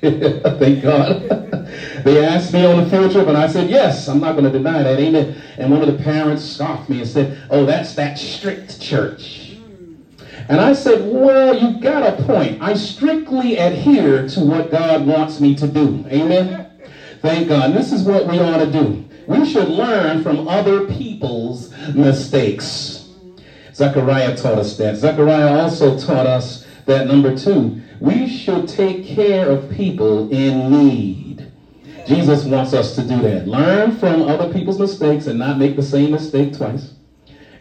Thank 0.58 0.82
God. 0.82 1.30
They 2.04 2.22
asked 2.22 2.52
me 2.52 2.66
on 2.66 2.84
the 2.84 2.90
field 2.90 3.10
trip, 3.12 3.26
and 3.26 3.38
I 3.38 3.46
said, 3.46 3.70
yes, 3.70 4.06
I'm 4.06 4.20
not 4.20 4.32
going 4.32 4.44
to 4.44 4.50
deny 4.50 4.82
that, 4.82 4.98
amen. 4.98 5.34
And 5.56 5.70
one 5.70 5.80
of 5.80 5.96
the 5.96 6.02
parents 6.02 6.44
scoffed 6.44 6.90
me 6.90 6.98
and 6.98 7.08
said, 7.08 7.38
oh, 7.48 7.64
that's 7.64 7.94
that 7.94 8.18
strict 8.18 8.78
church. 8.78 9.56
And 10.48 10.60
I 10.60 10.74
said, 10.74 11.00
well, 11.02 11.56
you've 11.56 11.80
got 11.80 12.02
a 12.02 12.22
point. 12.24 12.58
I 12.60 12.74
strictly 12.74 13.56
adhere 13.56 14.28
to 14.28 14.40
what 14.40 14.70
God 14.70 15.06
wants 15.06 15.40
me 15.40 15.54
to 15.54 15.66
do. 15.66 16.04
Amen. 16.08 16.66
Thank 17.20 17.48
God. 17.48 17.72
This 17.72 17.90
is 17.90 18.02
what 18.02 18.26
we 18.26 18.38
ought 18.40 18.58
to 18.58 18.70
do. 18.70 19.03
We 19.26 19.44
should 19.44 19.68
learn 19.68 20.22
from 20.22 20.48
other 20.48 20.86
people's 20.86 21.74
mistakes. 21.94 23.08
Zechariah 23.74 24.36
taught 24.36 24.58
us 24.58 24.76
that. 24.76 24.96
Zechariah 24.96 25.60
also 25.62 25.98
taught 25.98 26.26
us 26.26 26.66
that 26.86 27.06
number 27.06 27.36
two, 27.36 27.80
we 28.00 28.28
should 28.28 28.68
take 28.68 29.04
care 29.04 29.48
of 29.50 29.70
people 29.70 30.30
in 30.30 30.70
need. 30.70 31.50
Jesus 32.06 32.44
wants 32.44 32.74
us 32.74 32.94
to 32.96 33.02
do 33.02 33.20
that. 33.22 33.48
Learn 33.48 33.96
from 33.96 34.22
other 34.22 34.52
people's 34.52 34.78
mistakes 34.78 35.26
and 35.26 35.38
not 35.38 35.58
make 35.58 35.76
the 35.76 35.82
same 35.82 36.10
mistake 36.10 36.56
twice. 36.56 36.92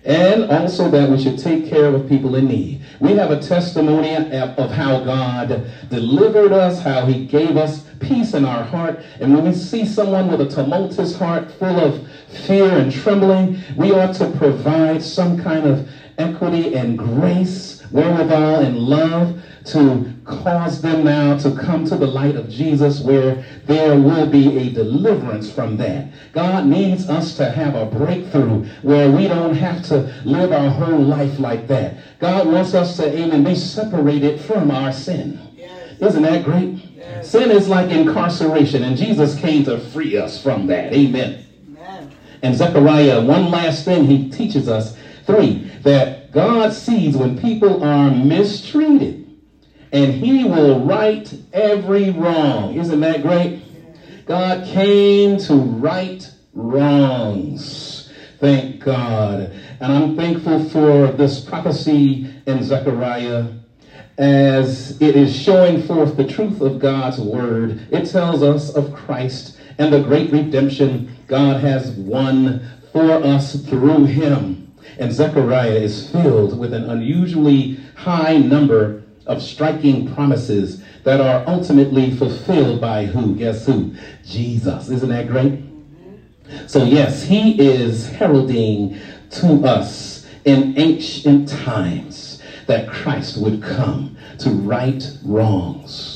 And 0.06 0.52
also 0.52 0.90
that 0.90 1.10
we 1.10 1.22
should 1.22 1.40
take 1.40 1.68
care 1.68 1.86
of 1.86 2.10
people 2.10 2.36
in 2.36 2.48
need. 2.48 2.82
We 3.00 3.14
have 3.14 3.32
a 3.32 3.40
testimony 3.40 4.16
of 4.16 4.72
how 4.72 5.04
God 5.04 5.66
delivered 5.90 6.52
us, 6.52 6.82
how 6.82 7.06
he 7.06 7.26
gave 7.26 7.56
us 7.56 7.86
peace 8.00 8.34
in 8.34 8.44
our 8.44 8.64
heart. 8.64 9.00
And 9.22 9.34
when 9.34 9.46
we 9.46 9.54
see 9.54 9.86
someone 9.86 10.30
with 10.30 10.42
a 10.42 10.50
tumultuous 10.50 11.18
heart 11.18 11.50
full 11.52 11.80
of 11.80 12.06
fear 12.28 12.70
and 12.78 12.92
trembling, 12.92 13.60
we 13.78 13.94
ought 13.94 14.14
to 14.16 14.30
provide 14.32 15.02
some 15.02 15.42
kind 15.42 15.66
of 15.66 15.90
equity 16.18 16.76
and 16.76 16.98
grace, 16.98 17.84
wherewithal, 17.90 18.60
and 18.60 18.78
love 18.78 19.42
to 19.66 20.14
cause 20.26 20.82
them 20.82 21.06
now 21.06 21.38
to 21.38 21.56
come 21.56 21.86
to 21.86 21.96
the 21.96 22.08
light 22.08 22.36
of 22.36 22.50
Jesus 22.50 23.02
where 23.02 23.46
there 23.66 23.98
will 23.98 24.26
be 24.26 24.58
a 24.58 24.72
deliverance 24.72 25.52
from 25.52 25.78
that. 25.78 26.08
God 26.34 26.66
needs 26.66 27.10
us 27.10 27.36
to 27.38 27.50
have 27.50 27.76
a 27.76 27.86
breakthrough 27.86 28.66
where 28.82 29.10
we 29.10 29.28
don't 29.28 29.56
have 29.56 29.84
to 29.86 30.14
live 30.26 30.52
our 30.52 30.70
whole 30.70 31.00
life 31.00 31.40
like 31.40 31.68
that. 31.68 31.98
God 32.20 32.48
wants 32.48 32.74
us 32.74 32.98
to 32.98 33.18
amen, 33.18 33.44
be 33.44 33.56
separated 33.56 34.42
from 34.42 34.70
our 34.70 34.92
sin. 34.92 35.40
Yes. 35.56 36.02
Isn't 36.02 36.24
that 36.24 36.44
great? 36.44 36.80
Yes. 36.96 37.30
Sin 37.30 37.52
is 37.52 37.70
like 37.70 37.90
incarceration, 37.90 38.84
and 38.84 38.98
Jesus 38.98 39.40
came 39.40 39.64
to 39.66 39.80
free 39.92 40.18
us 40.18 40.42
from 40.42 40.68
that. 40.68 40.94
Amen. 40.94 41.46
Amen. 41.70 42.12
And 42.42 42.56
Zechariah, 42.56 43.24
one 43.24 43.50
last 43.50 43.86
thing 43.86 44.06
he 44.06 44.30
teaches 44.30 44.68
us, 44.68 44.98
three, 45.26 45.72
that 45.84 46.32
God 46.32 46.74
sees 46.74 47.16
when 47.16 47.40
people 47.40 47.84
are 47.84 48.10
mistreated 48.10 49.23
and 49.94 50.12
he 50.12 50.44
will 50.44 50.84
right 50.84 51.32
every 51.54 52.10
wrong. 52.10 52.74
Isn't 52.74 53.00
that 53.02 53.22
great? 53.22 53.62
God 54.26 54.66
came 54.66 55.38
to 55.38 55.54
right 55.54 56.30
wrongs. 56.54 58.12
Thank 58.40 58.84
God. 58.84 59.52
And 59.80 59.94
I'm 59.94 60.16
thankful 60.16 60.68
for 60.70 61.12
this 61.12 61.42
prophecy 61.42 62.34
in 62.48 62.64
Zechariah 62.64 63.52
as 64.18 65.00
it 65.00 65.16
is 65.16 65.36
showing 65.36 65.84
forth 65.84 66.18
the 66.18 66.28
truth 66.28 66.60
of 66.62 66.80
God's 66.80 67.20
word. 67.20 67.88
It 67.92 68.10
tells 68.10 68.42
us 68.42 68.74
of 68.74 68.94
Christ 68.94 69.58
and 69.78 69.94
the 69.94 70.02
great 70.02 70.32
redemption 70.32 71.16
God 71.28 71.62
has 71.62 71.92
won 71.92 72.68
for 72.92 73.12
us 73.12 73.64
through 73.68 74.06
him. 74.06 74.72
And 74.98 75.12
Zechariah 75.12 75.72
is 75.72 76.10
filled 76.10 76.58
with 76.58 76.74
an 76.74 76.90
unusually 76.90 77.80
high 77.96 78.38
number 78.38 79.03
of 79.26 79.42
striking 79.42 80.14
promises 80.14 80.84
that 81.04 81.22
are 81.22 81.44
ultimately 81.48 82.16
fulfilled 82.16 82.82
by 82.82 83.06
who? 83.06 83.36
Guess 83.36 83.66
who? 83.66 83.96
Jesus. 84.26 84.90
Isn't 84.90 85.10
that 85.10 85.28
great? 85.28 85.64
So, 86.68 86.84
yes, 86.84 87.24
he 87.24 87.60
is 87.60 88.08
heralding 88.08 88.98
to 89.32 89.66
us 89.66 90.28
in 90.46 90.78
ancient 90.78 91.50
times 91.50 92.42
that 92.68 92.90
Christ 92.90 93.38
would 93.38 93.62
come 93.62 94.18
to 94.40 94.50
right 94.52 95.04
wrongs. 95.24 96.13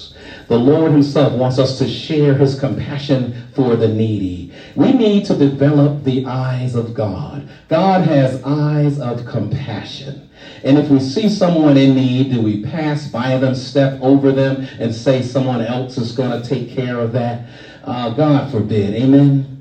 The 0.48 0.58
Lord 0.58 0.92
Himself 0.92 1.34
wants 1.34 1.60
us 1.60 1.78
to 1.80 1.88
share 1.88 2.36
His 2.36 2.60
compassion 2.60 3.36
for 3.54 3.76
the 3.76 3.88
needy. 3.88 4.54
We 4.76 4.94
need 4.94 5.26
to 5.26 5.36
develop 5.36 6.04
the 6.04 6.26
eyes 6.26 6.76
of 6.76 6.94
God. 6.94 7.50
God 7.68 8.02
has 8.02 8.42
eyes 8.44 9.00
of 9.00 9.26
compassion. 9.26 10.30
And 10.64 10.78
if 10.78 10.90
we 10.90 11.00
see 11.00 11.30
someone 11.30 11.76
in 11.78 11.96
need, 11.96 12.32
do 12.32 12.42
we 12.42 12.64
pass 12.64 13.08
by 13.08 13.38
them, 13.38 13.56
step 13.56 14.00
over 14.02 14.32
them, 14.32 14.66
and 14.80 14.94
say 14.94 15.22
someone 15.22 15.62
else 15.62 15.98
is 15.98 16.14
going 16.14 16.42
to 16.42 16.48
take 16.48 16.70
care 16.70 16.98
of 16.98 17.12
that? 17.14 17.46
Uh, 17.84 18.10
God 18.10 18.50
forbid. 18.52 18.94
Amen 18.94 19.58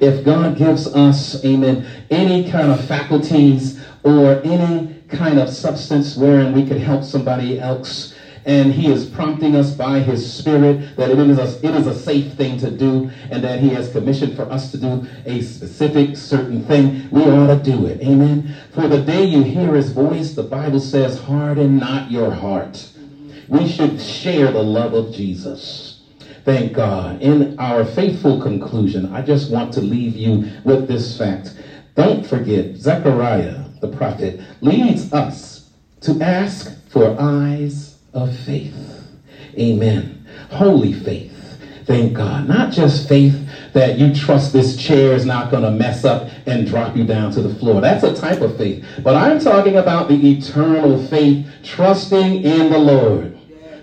if 0.00 0.24
God 0.24 0.56
gives 0.56 0.86
us, 0.86 1.42
amen, 1.44 1.86
any 2.10 2.50
kind 2.50 2.70
of 2.70 2.84
faculties 2.84 3.80
or 4.02 4.40
any 4.44 5.02
kind 5.08 5.38
of 5.38 5.48
substance 5.48 6.16
wherein 6.16 6.52
we 6.52 6.66
could 6.66 6.78
help 6.78 7.04
somebody 7.04 7.58
else, 7.58 8.12
and 8.46 8.72
he 8.72 8.90
is 8.90 9.04
prompting 9.04 9.56
us 9.56 9.72
by 9.72 9.98
his 9.98 10.24
spirit 10.32 10.96
that 10.96 11.10
it 11.10 11.18
is, 11.18 11.36
a, 11.36 11.66
it 11.66 11.74
is 11.74 11.86
a 11.88 11.94
safe 11.94 12.32
thing 12.34 12.56
to 12.58 12.70
do 12.70 13.10
and 13.28 13.42
that 13.42 13.58
he 13.58 13.70
has 13.74 13.90
commissioned 13.90 14.36
for 14.36 14.50
us 14.50 14.70
to 14.70 14.78
do 14.78 15.04
a 15.26 15.42
specific 15.42 16.16
certain 16.16 16.64
thing. 16.64 17.08
We 17.10 17.22
ought 17.22 17.48
to 17.48 17.56
do 17.56 17.86
it. 17.86 18.00
Amen. 18.00 18.48
For 18.70 18.86
the 18.86 19.02
day 19.02 19.24
you 19.24 19.42
hear 19.42 19.74
his 19.74 19.90
voice 19.90 20.32
the 20.34 20.44
bible 20.44 20.78
says 20.78 21.18
harden 21.18 21.78
not 21.80 22.08
your 22.08 22.30
heart. 22.30 22.88
We 23.48 23.68
should 23.68 24.00
share 24.00 24.52
the 24.52 24.62
love 24.62 24.94
of 24.94 25.12
jesus. 25.12 26.00
Thank 26.44 26.72
God. 26.72 27.20
In 27.20 27.58
our 27.58 27.84
faithful 27.84 28.40
conclusion, 28.40 29.12
I 29.12 29.22
just 29.22 29.50
want 29.50 29.74
to 29.74 29.80
leave 29.80 30.16
you 30.16 30.44
with 30.62 30.86
this 30.86 31.18
fact. 31.18 31.52
Don't 31.96 32.24
forget, 32.24 32.76
Zechariah, 32.76 33.64
the 33.80 33.88
prophet, 33.88 34.40
leads 34.60 35.12
us 35.12 35.68
to 36.02 36.20
ask 36.22 36.88
for 36.88 37.16
eyes 37.18 37.95
of 38.16 38.34
faith. 38.34 38.74
Amen. 39.58 40.24
Holy 40.50 40.92
faith. 40.92 41.32
Thank 41.84 42.14
God. 42.14 42.48
Not 42.48 42.72
just 42.72 43.08
faith 43.08 43.48
that 43.72 43.96
you 43.96 44.12
trust 44.12 44.52
this 44.52 44.76
chair 44.76 45.12
is 45.12 45.24
not 45.24 45.50
going 45.50 45.62
to 45.62 45.70
mess 45.70 46.04
up 46.04 46.28
and 46.46 46.66
drop 46.66 46.96
you 46.96 47.04
down 47.04 47.30
to 47.32 47.42
the 47.42 47.54
floor. 47.54 47.80
That's 47.80 48.02
a 48.02 48.14
type 48.14 48.40
of 48.40 48.56
faith. 48.56 48.84
But 49.04 49.14
I'm 49.14 49.38
talking 49.38 49.76
about 49.76 50.08
the 50.08 50.36
eternal 50.36 51.00
faith, 51.06 51.46
trusting 51.62 52.42
in 52.42 52.70
the 52.70 52.78
Lord. 52.78 53.36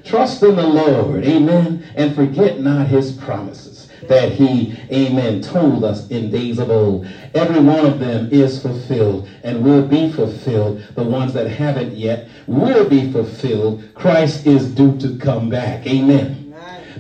Trust 0.03 0.43
in 0.43 0.57
the 0.57 0.67
Lord, 0.67 1.23
amen, 1.23 1.85
and 1.95 2.13
forget 2.13 2.59
not 2.59 2.87
his 2.87 3.13
promises 3.13 3.72
that 4.07 4.31
he, 4.31 4.77
amen, 4.91 5.41
told 5.41 5.83
us 5.83 6.07
in 6.09 6.29
days 6.29 6.59
of 6.59 6.69
old. 6.69 7.07
Every 7.33 7.59
one 7.59 7.85
of 7.85 7.99
them 7.99 8.29
is 8.31 8.61
fulfilled 8.61 9.27
and 9.43 9.63
will 9.63 9.87
be 9.87 10.11
fulfilled. 10.11 10.83
The 10.95 11.03
ones 11.03 11.33
that 11.33 11.47
haven't 11.47 11.95
yet 11.95 12.27
will 12.47 12.87
be 12.87 13.11
fulfilled. 13.11 13.83
Christ 13.93 14.45
is 14.45 14.73
due 14.73 14.97
to 14.99 15.17
come 15.17 15.49
back. 15.49 15.85
Amen. 15.87 16.43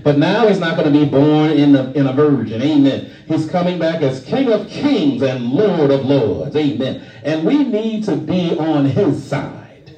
But 0.03 0.17
now 0.17 0.47
he's 0.47 0.59
not 0.59 0.75
going 0.75 0.91
to 0.91 0.99
be 0.99 1.09
born 1.09 1.51
in 1.51 1.75
a, 1.75 1.91
in 1.91 2.07
a 2.07 2.13
virgin. 2.13 2.61
Amen. 2.61 3.09
He's 3.25 3.49
coming 3.49 3.79
back 3.79 4.01
as 4.01 4.23
King 4.25 4.51
of 4.51 4.67
kings 4.67 5.21
and 5.21 5.45
Lord 5.45 5.91
of 5.91 6.05
lords. 6.05 6.55
Amen. 6.55 7.01
And 7.23 7.45
we 7.45 7.63
need 7.63 8.03
to 8.05 8.15
be 8.17 8.57
on 8.57 8.85
his 8.85 9.23
side. 9.23 9.95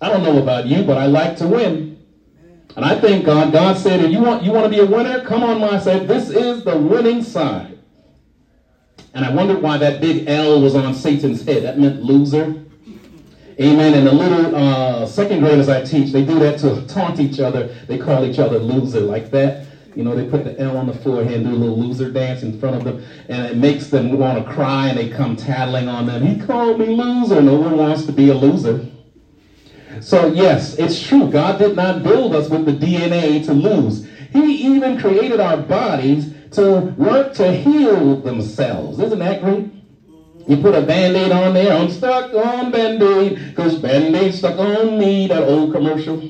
I 0.00 0.08
don't 0.10 0.22
know 0.22 0.40
about 0.40 0.66
you, 0.66 0.84
but 0.84 0.96
I 0.96 1.06
like 1.06 1.36
to 1.38 1.48
win. 1.48 1.97
And 2.76 2.84
I 2.84 3.00
thank 3.00 3.24
God. 3.24 3.52
God 3.52 3.76
said, 3.76 4.04
if 4.04 4.10
you 4.12 4.20
want, 4.20 4.42
you 4.44 4.52
want 4.52 4.64
to 4.64 4.70
be 4.70 4.80
a 4.80 4.86
winner, 4.86 5.24
come 5.24 5.42
on 5.42 5.60
my 5.60 5.78
side. 5.78 6.06
This 6.06 6.30
is 6.30 6.64
the 6.64 6.76
winning 6.76 7.22
side. 7.22 7.78
And 9.14 9.24
I 9.24 9.32
wondered 9.32 9.62
why 9.62 9.78
that 9.78 10.00
big 10.00 10.28
L 10.28 10.60
was 10.60 10.74
on 10.74 10.94
Satan's 10.94 11.44
head. 11.44 11.64
That 11.64 11.78
meant 11.78 12.02
loser. 12.02 12.62
Amen. 13.60 13.94
And 13.94 14.06
the 14.06 14.12
little 14.12 14.54
uh, 14.54 15.06
second 15.06 15.40
graders 15.40 15.68
I 15.68 15.82
teach, 15.82 16.12
they 16.12 16.24
do 16.24 16.38
that 16.38 16.60
to 16.60 16.86
taunt 16.86 17.18
each 17.18 17.40
other. 17.40 17.74
They 17.88 17.98
call 17.98 18.24
each 18.24 18.38
other 18.38 18.58
loser 18.58 19.00
like 19.00 19.32
that. 19.32 19.66
You 19.96 20.04
know, 20.04 20.14
they 20.14 20.30
put 20.30 20.44
the 20.44 20.56
L 20.60 20.76
on 20.76 20.86
the 20.86 20.94
forehead 20.94 21.32
and 21.32 21.44
do 21.44 21.50
a 21.50 21.56
little 21.56 21.76
loser 21.76 22.08
dance 22.08 22.42
in 22.42 22.60
front 22.60 22.76
of 22.76 22.84
them, 22.84 23.04
and 23.28 23.46
it 23.46 23.56
makes 23.56 23.88
them 23.88 24.16
want 24.16 24.46
to 24.46 24.52
cry, 24.52 24.86
and 24.86 24.96
they 24.96 25.08
come 25.08 25.34
tattling 25.34 25.88
on 25.88 26.06
them. 26.06 26.24
He 26.24 26.38
called 26.38 26.78
me 26.78 26.86
loser. 26.86 27.42
No 27.42 27.56
one 27.56 27.76
wants 27.76 28.04
to 28.04 28.12
be 28.12 28.28
a 28.28 28.34
loser. 28.34 28.86
So, 30.00 30.32
yes, 30.32 30.76
it's 30.76 31.02
true. 31.02 31.30
God 31.30 31.58
did 31.58 31.76
not 31.76 32.02
build 32.02 32.34
us 32.34 32.48
with 32.48 32.64
the 32.66 32.72
DNA 32.72 33.44
to 33.46 33.52
lose. 33.52 34.06
He 34.32 34.74
even 34.74 35.00
created 35.00 35.40
our 35.40 35.56
bodies 35.56 36.32
to 36.52 36.94
work 36.96 37.34
to 37.34 37.52
heal 37.52 38.20
themselves. 38.20 38.98
Isn't 38.98 39.18
that 39.18 39.42
great? 39.42 39.70
You 40.46 40.56
put 40.56 40.74
a 40.74 40.80
band-aid 40.80 41.30
on 41.30 41.52
there, 41.52 41.76
I'm 41.76 41.90
stuck 41.90 42.32
on 42.32 42.70
band-aid, 42.70 43.50
because 43.50 43.78
band-aid 43.78 44.34
stuck 44.34 44.58
on 44.58 44.98
me, 44.98 45.26
that 45.26 45.42
old 45.42 45.72
commercial. 45.74 46.22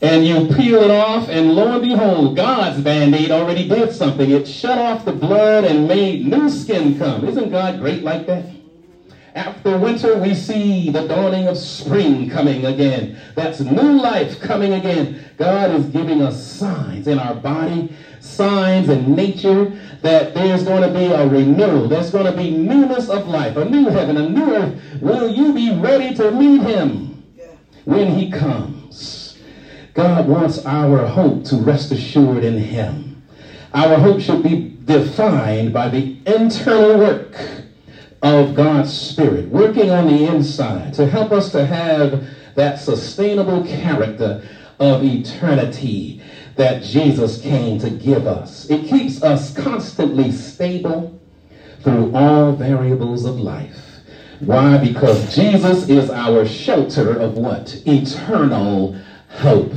And 0.00 0.26
you 0.26 0.48
peel 0.48 0.82
it 0.82 0.90
off, 0.90 1.28
and 1.28 1.52
lo 1.52 1.74
and 1.74 1.82
behold, 1.82 2.34
God's 2.34 2.80
band-aid 2.82 3.30
already 3.30 3.68
did 3.68 3.92
something. 3.92 4.28
It 4.28 4.48
shut 4.48 4.78
off 4.78 5.04
the 5.04 5.12
blood 5.12 5.62
and 5.64 5.86
made 5.86 6.26
new 6.26 6.50
skin 6.50 6.98
come. 6.98 7.24
Isn't 7.24 7.50
God 7.50 7.78
great 7.78 8.02
like 8.02 8.26
that? 8.26 8.46
After 9.34 9.78
winter, 9.78 10.18
we 10.18 10.34
see 10.34 10.90
the 10.90 11.08
dawning 11.08 11.48
of 11.48 11.56
spring 11.56 12.28
coming 12.28 12.66
again. 12.66 13.18
That's 13.34 13.60
new 13.60 13.92
life 14.00 14.38
coming 14.40 14.74
again. 14.74 15.24
God 15.38 15.70
is 15.70 15.86
giving 15.86 16.20
us 16.20 16.44
signs 16.44 17.06
in 17.06 17.18
our 17.18 17.34
body, 17.34 17.94
signs 18.20 18.90
in 18.90 19.14
nature 19.14 19.72
that 20.02 20.34
there's 20.34 20.64
going 20.64 20.82
to 20.82 20.92
be 20.92 21.06
a 21.06 21.26
renewal. 21.26 21.88
There's 21.88 22.10
going 22.10 22.26
to 22.26 22.36
be 22.36 22.50
newness 22.50 23.08
of 23.08 23.26
life, 23.26 23.56
a 23.56 23.64
new 23.64 23.88
heaven, 23.88 24.18
a 24.18 24.28
new 24.28 24.54
earth. 24.54 24.82
Will 25.00 25.30
you 25.30 25.54
be 25.54 25.74
ready 25.80 26.14
to 26.16 26.30
meet 26.30 26.60
him 26.60 27.24
when 27.86 28.14
he 28.14 28.30
comes? 28.30 29.38
God 29.94 30.28
wants 30.28 30.64
our 30.66 31.06
hope 31.06 31.44
to 31.44 31.56
rest 31.56 31.90
assured 31.90 32.44
in 32.44 32.58
him. 32.58 33.22
Our 33.72 33.96
hope 33.96 34.20
should 34.20 34.42
be 34.42 34.76
defined 34.84 35.72
by 35.72 35.88
the 35.88 36.18
internal 36.26 36.98
work 36.98 37.61
of 38.22 38.54
God's 38.54 38.92
Spirit 38.92 39.48
working 39.48 39.90
on 39.90 40.06
the 40.06 40.26
inside 40.26 40.94
to 40.94 41.06
help 41.06 41.32
us 41.32 41.50
to 41.52 41.66
have 41.66 42.24
that 42.54 42.78
sustainable 42.78 43.64
character 43.64 44.42
of 44.78 45.02
eternity 45.04 46.22
that 46.56 46.82
Jesus 46.82 47.40
came 47.40 47.78
to 47.78 47.90
give 47.90 48.26
us. 48.26 48.68
It 48.70 48.86
keeps 48.86 49.22
us 49.22 49.54
constantly 49.56 50.30
stable 50.30 51.18
through 51.82 52.14
all 52.14 52.52
variables 52.52 53.24
of 53.24 53.40
life. 53.40 53.78
Why? 54.40 54.78
Because 54.78 55.34
Jesus 55.34 55.88
is 55.88 56.10
our 56.10 56.44
shelter 56.44 57.18
of 57.18 57.36
what? 57.36 57.80
Eternal 57.86 58.96
hope. 59.28 59.72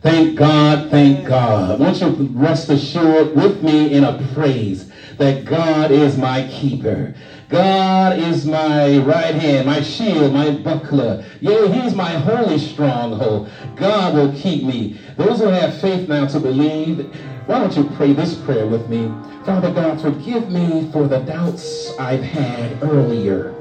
Thank 0.00 0.38
God, 0.38 0.90
thank 0.90 1.26
God. 1.26 1.72
I 1.72 1.74
want 1.74 2.00
you 2.00 2.08
rest 2.32 2.70
assured 2.70 3.34
with 3.34 3.62
me 3.62 3.92
in 3.92 4.04
a 4.04 4.26
praise 4.34 4.90
that 5.18 5.44
God 5.44 5.90
is 5.90 6.16
my 6.16 6.46
keeper. 6.48 7.14
God 7.48 8.18
is 8.18 8.44
my 8.44 8.98
right 8.98 9.34
hand, 9.34 9.66
my 9.66 9.80
shield, 9.80 10.34
my 10.34 10.50
buckler. 10.50 11.24
Yea, 11.40 11.68
he's 11.68 11.94
my 11.94 12.10
holy 12.10 12.58
stronghold. 12.58 13.50
God 13.74 14.14
will 14.14 14.32
keep 14.38 14.64
me. 14.64 15.00
Those 15.16 15.38
who 15.38 15.46
have 15.46 15.80
faith 15.80 16.08
now 16.08 16.26
to 16.26 16.38
believe, 16.38 17.10
why 17.46 17.60
don't 17.60 17.74
you 17.74 17.88
pray 17.96 18.12
this 18.12 18.34
prayer 18.34 18.66
with 18.66 18.88
me? 18.90 19.10
Father 19.44 19.72
God, 19.72 19.98
forgive 20.00 20.50
me 20.50 20.90
for 20.92 21.08
the 21.08 21.20
doubts 21.20 21.96
I've 21.98 22.22
had 22.22 22.82
earlier. 22.82 23.54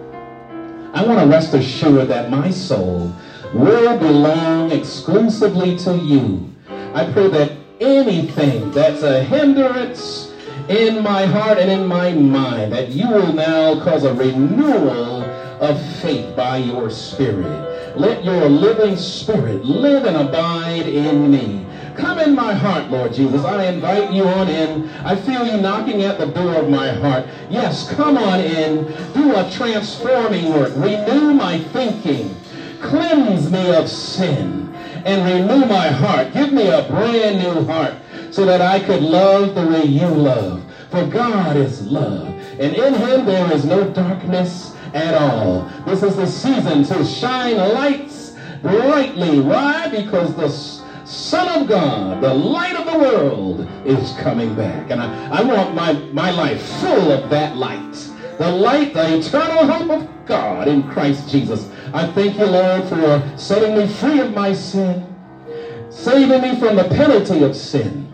I 0.93 1.05
want 1.05 1.19
to 1.21 1.27
rest 1.27 1.53
assured 1.53 2.09
that 2.09 2.29
my 2.29 2.49
soul 2.49 3.13
will 3.53 3.97
belong 3.97 4.71
exclusively 4.71 5.77
to 5.77 5.95
you. 5.95 6.53
I 6.93 7.09
pray 7.11 7.29
that 7.29 7.53
anything 7.79 8.71
that's 8.71 9.03
a 9.03 9.23
hindrance 9.23 10.26
in 10.69 11.01
my 11.01 11.25
heart 11.25 11.57
and 11.57 11.71
in 11.71 11.87
my 11.87 12.11
mind 12.11 12.73
that 12.73 12.89
you 12.89 13.07
will 13.07 13.33
now 13.33 13.75
cause 13.83 14.03
a 14.03 14.13
renewal 14.13 15.23
of 15.23 15.81
faith 16.01 16.35
by 16.35 16.57
your 16.57 16.89
spirit. 16.89 17.95
Let 17.97 18.23
your 18.23 18.47
living 18.47 18.95
spirit 18.95 19.63
live 19.63 20.05
and 20.05 20.17
abide 20.17 20.87
in 20.87 21.31
me. 21.31 21.65
Come 21.95 22.19
in 22.19 22.35
my 22.35 22.53
heart, 22.53 22.91
Lord 22.91 23.13
Jesus. 23.13 23.43
I 23.43 23.65
invite 23.65 24.11
you 24.11 24.23
on 24.23 24.49
in. 24.49 24.87
I 25.03 25.15
feel 25.15 25.47
you 25.47 25.57
knocking 25.57 26.03
at 26.03 26.19
the 26.19 26.27
door 26.27 26.53
of 26.55 26.69
my 26.69 26.91
heart. 26.91 27.25
Yes, 27.49 27.91
come 27.95 28.17
on 28.17 28.39
in. 28.39 28.85
Do 29.13 29.35
a 29.35 29.49
transforming 29.49 30.53
work. 30.53 30.71
Renew 30.75 31.33
my 31.33 31.57
thinking. 31.57 32.35
Cleanse 32.81 33.49
me 33.49 33.73
of 33.73 33.89
sin 33.89 34.71
and 35.05 35.25
renew 35.25 35.65
my 35.65 35.87
heart. 35.87 36.33
Give 36.33 36.51
me 36.51 36.67
a 36.67 36.83
brand 36.83 37.39
new 37.39 37.63
heart 37.63 37.95
so 38.31 38.45
that 38.45 38.61
I 38.61 38.79
could 38.79 39.01
love 39.01 39.55
the 39.55 39.67
way 39.67 39.83
you 39.83 40.07
love. 40.07 40.63
For 40.91 41.05
God 41.05 41.57
is 41.57 41.85
love, 41.85 42.27
and 42.59 42.73
in 42.75 42.93
him 42.93 43.25
there 43.25 43.51
is 43.51 43.65
no 43.65 43.89
darkness 43.91 44.73
at 44.93 45.13
all. 45.13 45.69
This 45.85 46.01
is 46.01 46.15
the 46.15 46.25
season 46.25 46.83
to 46.85 47.05
shine 47.05 47.57
lights 47.57 48.35
brightly. 48.61 49.41
Why? 49.41 49.89
Because 49.89 50.33
the 50.35 50.49
Son 51.05 51.61
of 51.61 51.67
God, 51.67 52.21
the 52.21 52.33
light 52.33 52.75
of 52.75 52.85
the 52.85 52.97
world, 52.97 53.67
is 53.85 54.13
coming 54.17 54.55
back. 54.55 54.91
And 54.91 55.01
I, 55.01 55.39
I 55.39 55.43
want 55.43 55.75
my, 55.75 55.93
my 55.93 56.31
life 56.31 56.61
full 56.79 57.11
of 57.11 57.29
that 57.29 57.57
light. 57.57 57.93
The 58.37 58.49
light, 58.49 58.93
the 58.93 59.17
eternal 59.17 59.65
hope 59.65 59.89
of 59.89 60.25
God 60.25 60.67
in 60.67 60.83
Christ 60.83 61.29
Jesus. 61.29 61.69
I 61.93 62.07
thank 62.11 62.37
you, 62.37 62.45
Lord, 62.45 62.87
for 62.87 63.37
setting 63.37 63.77
me 63.77 63.87
free 63.87 64.19
of 64.19 64.33
my 64.33 64.53
sin 64.53 65.07
saving 65.89 66.41
me 66.41 66.59
from 66.59 66.75
the 66.75 66.83
penalty 66.83 67.43
of 67.43 67.55
sin 67.55 68.06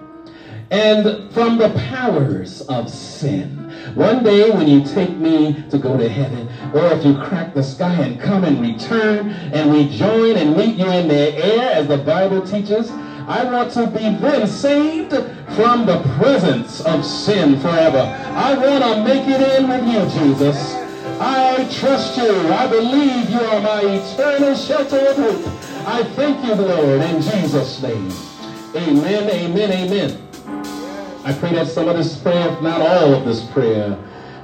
and 0.73 1.31
from 1.31 1.59
the 1.59 1.69
powers 1.91 2.62
of 2.62 2.89
sin. 2.89 3.71
One 3.93 4.23
day 4.23 4.49
when 4.49 4.67
you 4.67 4.83
take 4.83 5.15
me 5.15 5.63
to 5.69 5.77
go 5.77 5.95
to 5.95 6.09
heaven, 6.09 6.49
or 6.73 6.88
if 6.93 7.05
you 7.05 7.13
crack 7.13 7.53
the 7.53 7.62
sky 7.62 7.93
and 7.93 8.19
come 8.19 8.43
and 8.43 8.59
return, 8.59 9.29
and 9.29 9.71
we 9.71 9.88
join 9.95 10.36
and 10.36 10.57
meet 10.57 10.75
you 10.75 10.88
in 10.88 11.07
the 11.07 11.45
air, 11.45 11.73
as 11.73 11.88
the 11.88 11.99
Bible 11.99 12.41
teaches, 12.41 12.89
I 12.89 13.43
want 13.43 13.71
to 13.73 13.86
be 13.86 13.99
then 13.99 14.47
saved 14.47 15.12
from 15.55 15.86
the 15.86 16.01
presence 16.17 16.81
of 16.81 17.05
sin 17.05 17.59
forever. 17.59 18.01
I 18.33 18.55
want 18.55 18.83
to 18.83 19.03
make 19.03 19.27
it 19.27 19.41
in 19.59 19.69
with 19.69 19.86
you, 19.86 20.21
Jesus. 20.21 20.73
I 21.19 21.69
trust 21.71 22.17
you. 22.17 22.31
I 22.51 22.67
believe 22.67 23.29
you 23.29 23.39
are 23.39 23.62
my 23.62 23.81
eternal 23.81 24.55
shelter 24.55 24.97
of 24.97 25.17
hope. 25.17 25.88
I 25.88 26.03
thank 26.15 26.43
you, 26.43 26.55
Lord, 26.55 27.01
in 27.01 27.21
Jesus' 27.21 27.79
name. 27.83 28.12
Amen, 28.75 29.29
amen, 29.29 29.71
amen. 29.71 30.33
I 31.25 31.31
pray 31.31 31.53
that 31.53 31.67
some 31.67 31.88
of 31.88 31.95
this 31.95 32.17
prayer, 32.19 32.49
if 32.51 32.62
not 32.62 32.81
all 32.81 33.13
of 33.13 33.23
this 33.23 33.45
prayer, 33.51 33.97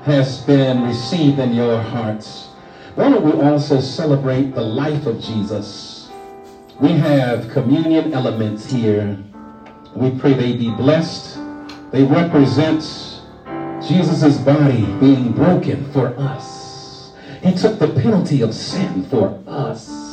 has 0.06 0.42
been 0.46 0.82
received 0.84 1.38
in 1.38 1.54
your 1.54 1.82
hearts. 1.82 2.48
Why 2.96 3.10
don't 3.10 3.22
we 3.22 3.34
also 3.34 3.82
celebrate 3.82 4.56
the 4.56 4.62
life 4.62 5.06
of 5.06 5.20
Jesus? 5.20 6.10
We 6.80 6.92
have 6.94 7.50
communion 7.50 8.14
elements 8.14 8.72
here. 8.72 9.18
We 9.94 10.18
pray 10.20 10.34
they 10.34 10.56
be 10.56 10.72
blessed. 10.72 11.38
They 11.92 12.04
represent 12.04 12.80
Jesus' 13.86 14.38
body 14.38 14.86
being 15.02 15.34
broken 15.34 15.92
for 15.92 16.18
us. 16.18 17.12
He 17.44 17.54
took 17.56 17.78
the 17.80 17.90
penalty 17.90 18.42
of 18.42 18.54
sin 18.54 19.04
for 19.10 19.38
us. 19.48 20.09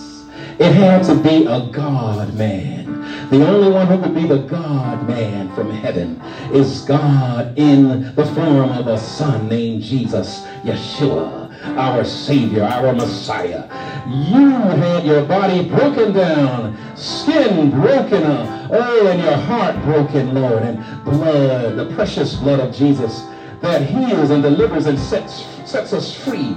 It 0.59 0.73
had 0.73 1.05
to 1.05 1.15
be 1.17 1.45
a 1.45 1.67
God 1.67 2.33
man. 2.35 3.29
The 3.29 3.47
only 3.47 3.71
one 3.71 3.89
who 3.89 4.03
could 4.03 4.15
be 4.15 4.27
the 4.27 4.39
God 4.39 5.07
man 5.07 5.55
from 5.55 5.71
heaven 5.71 6.19
is 6.51 6.81
God 6.83 7.59
in 7.59 8.15
the 8.15 8.25
form 8.25 8.71
of 8.71 8.87
a 8.87 8.97
son 8.97 9.49
named 9.49 9.83
Jesus, 9.83 10.43
Yeshua, 10.63 11.77
our 11.77 12.05
Savior, 12.05 12.63
our 12.63 12.95
Messiah. 12.95 13.65
You 14.09 14.49
had 14.49 15.05
your 15.05 15.25
body 15.25 15.69
broken 15.69 16.15
down, 16.15 16.79
skin 16.97 17.71
broken 17.71 18.23
up, 18.23 18.71
oh, 18.73 19.09
and 19.09 19.21
your 19.21 19.37
heart 19.37 19.83
broken, 19.83 20.35
Lord, 20.35 20.63
and 20.63 21.05
blood, 21.05 21.77
the 21.77 21.95
precious 21.95 22.35
blood 22.37 22.61
of 22.61 22.75
Jesus 22.75 23.25
that 23.61 23.83
heals 23.83 24.31
and 24.31 24.43
delivers 24.43 24.87
and 24.87 24.99
sets, 24.99 25.45
sets 25.67 25.93
us 25.93 26.15
free, 26.15 26.57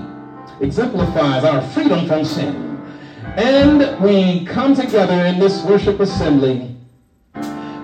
exemplifies 0.61 1.43
our 1.43 1.61
freedom 1.69 2.07
from 2.07 2.23
sin. 2.23 2.68
And 3.37 3.99
we 4.01 4.45
come 4.45 4.75
together 4.75 5.25
in 5.25 5.39
this 5.39 5.63
worship 5.63 5.99
assembly 5.99 6.75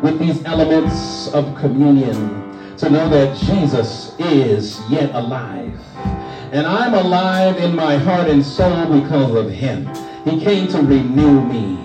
with 0.01 0.19
these 0.19 0.43
elements 0.45 1.27
of 1.33 1.55
communion 1.55 2.75
to 2.77 2.89
know 2.89 3.07
that 3.09 3.37
Jesus 3.37 4.15
is 4.19 4.81
yet 4.89 5.13
alive. 5.15 5.79
And 6.51 6.65
I'm 6.65 6.93
alive 6.93 7.57
in 7.57 7.75
my 7.75 7.97
heart 7.97 8.29
and 8.29 8.45
soul 8.45 9.01
because 9.01 9.33
of 9.35 9.49
him. 9.49 9.87
He 10.25 10.39
came 10.39 10.67
to 10.69 10.79
renew 10.79 11.41
me 11.41 11.79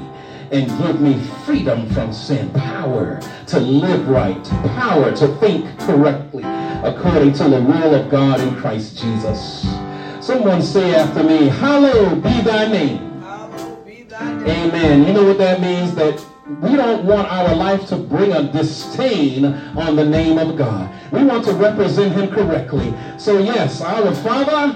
and 0.50 0.66
give 0.82 1.00
me 1.00 1.22
freedom 1.44 1.88
from 1.90 2.12
sin, 2.12 2.50
power 2.50 3.20
to 3.46 3.60
live 3.60 4.08
right, 4.08 4.42
power 4.74 5.14
to 5.16 5.28
think 5.36 5.78
correctly 5.80 6.42
according 6.82 7.32
to 7.34 7.44
the 7.44 7.60
will 7.60 7.94
of 7.94 8.10
God 8.10 8.40
in 8.40 8.56
Christ 8.56 8.98
Jesus. 8.98 9.62
Someone 10.20 10.62
say 10.62 10.94
after 10.94 11.22
me, 11.22 11.48
Hallowed 11.48 12.22
be 12.22 12.40
thy 12.42 12.68
name. 12.68 13.09
Amen. 14.48 15.06
You 15.06 15.12
know 15.12 15.24
what 15.24 15.38
that 15.38 15.60
means? 15.60 15.94
That 15.94 16.24
we 16.60 16.74
don't 16.74 17.04
want 17.04 17.30
our 17.30 17.54
life 17.54 17.86
to 17.88 17.96
bring 17.96 18.32
a 18.32 18.42
disdain 18.52 19.44
on 19.44 19.96
the 19.96 20.04
name 20.04 20.38
of 20.38 20.56
God. 20.56 20.90
We 21.12 21.24
want 21.24 21.44
to 21.44 21.52
represent 21.52 22.14
him 22.14 22.28
correctly. 22.28 22.92
So 23.18 23.38
yes, 23.38 23.80
our 23.80 24.14
Father, 24.16 24.72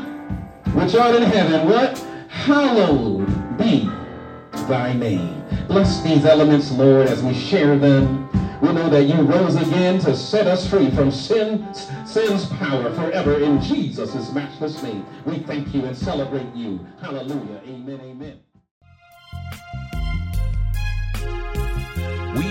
which 0.72 0.94
art 0.94 1.16
in 1.16 1.22
heaven, 1.22 1.68
what? 1.68 1.98
Hallowed 2.29 3.27
be 3.59 3.90
thy 4.68 4.92
name. 4.92 5.42
Bless 5.66 6.03
these 6.03 6.24
elements, 6.24 6.70
Lord, 6.72 7.09
as 7.09 7.22
we 7.22 7.35
share 7.35 7.79
them. 7.79 8.29
We 8.61 8.72
know 8.72 8.88
that 8.88 9.05
you 9.05 9.22
rose 9.22 9.57
again 9.57 9.98
to 10.00 10.16
set 10.16 10.46
us 10.46 10.68
free 10.68 10.90
from 10.90 11.11
sin, 11.11 11.66
sin's 12.07 12.46
power 12.46 12.94
forever 12.94 13.40
in 13.40 13.61
Jesus' 13.61 14.33
matchless 14.33 14.83
name. 14.83 15.05
We 15.27 15.38
thank 15.40 15.74
you 15.74 15.85
and 15.85 15.96
celebrate 15.96 16.55
you. 16.55 16.81
Hallelujah. 17.00 17.61
Amen. 17.66 18.00
Amen. 18.00 18.54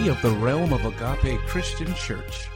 Of 0.04 0.22
the 0.22 0.32
realm 0.32 0.74
of 0.74 0.84
Agape 0.84 1.40
Christian 1.48 1.96
Church 1.96 2.50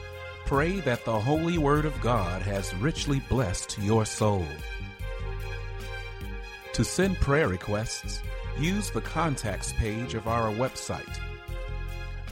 pray 0.45 0.81
that 0.81 1.05
the 1.05 1.17
Holy 1.17 1.57
Word 1.57 1.85
of 1.85 2.01
God 2.01 2.41
has 2.41 2.75
richly 2.75 3.21
blessed 3.29 3.77
your 3.79 4.05
soul. 4.05 4.45
To 6.73 6.83
send 6.83 7.15
prayer 7.21 7.47
requests, 7.47 8.21
use 8.59 8.91
the 8.91 8.99
contacts 8.99 9.71
page 9.73 10.13
of 10.13 10.27
our 10.27 10.51
website 10.51 11.17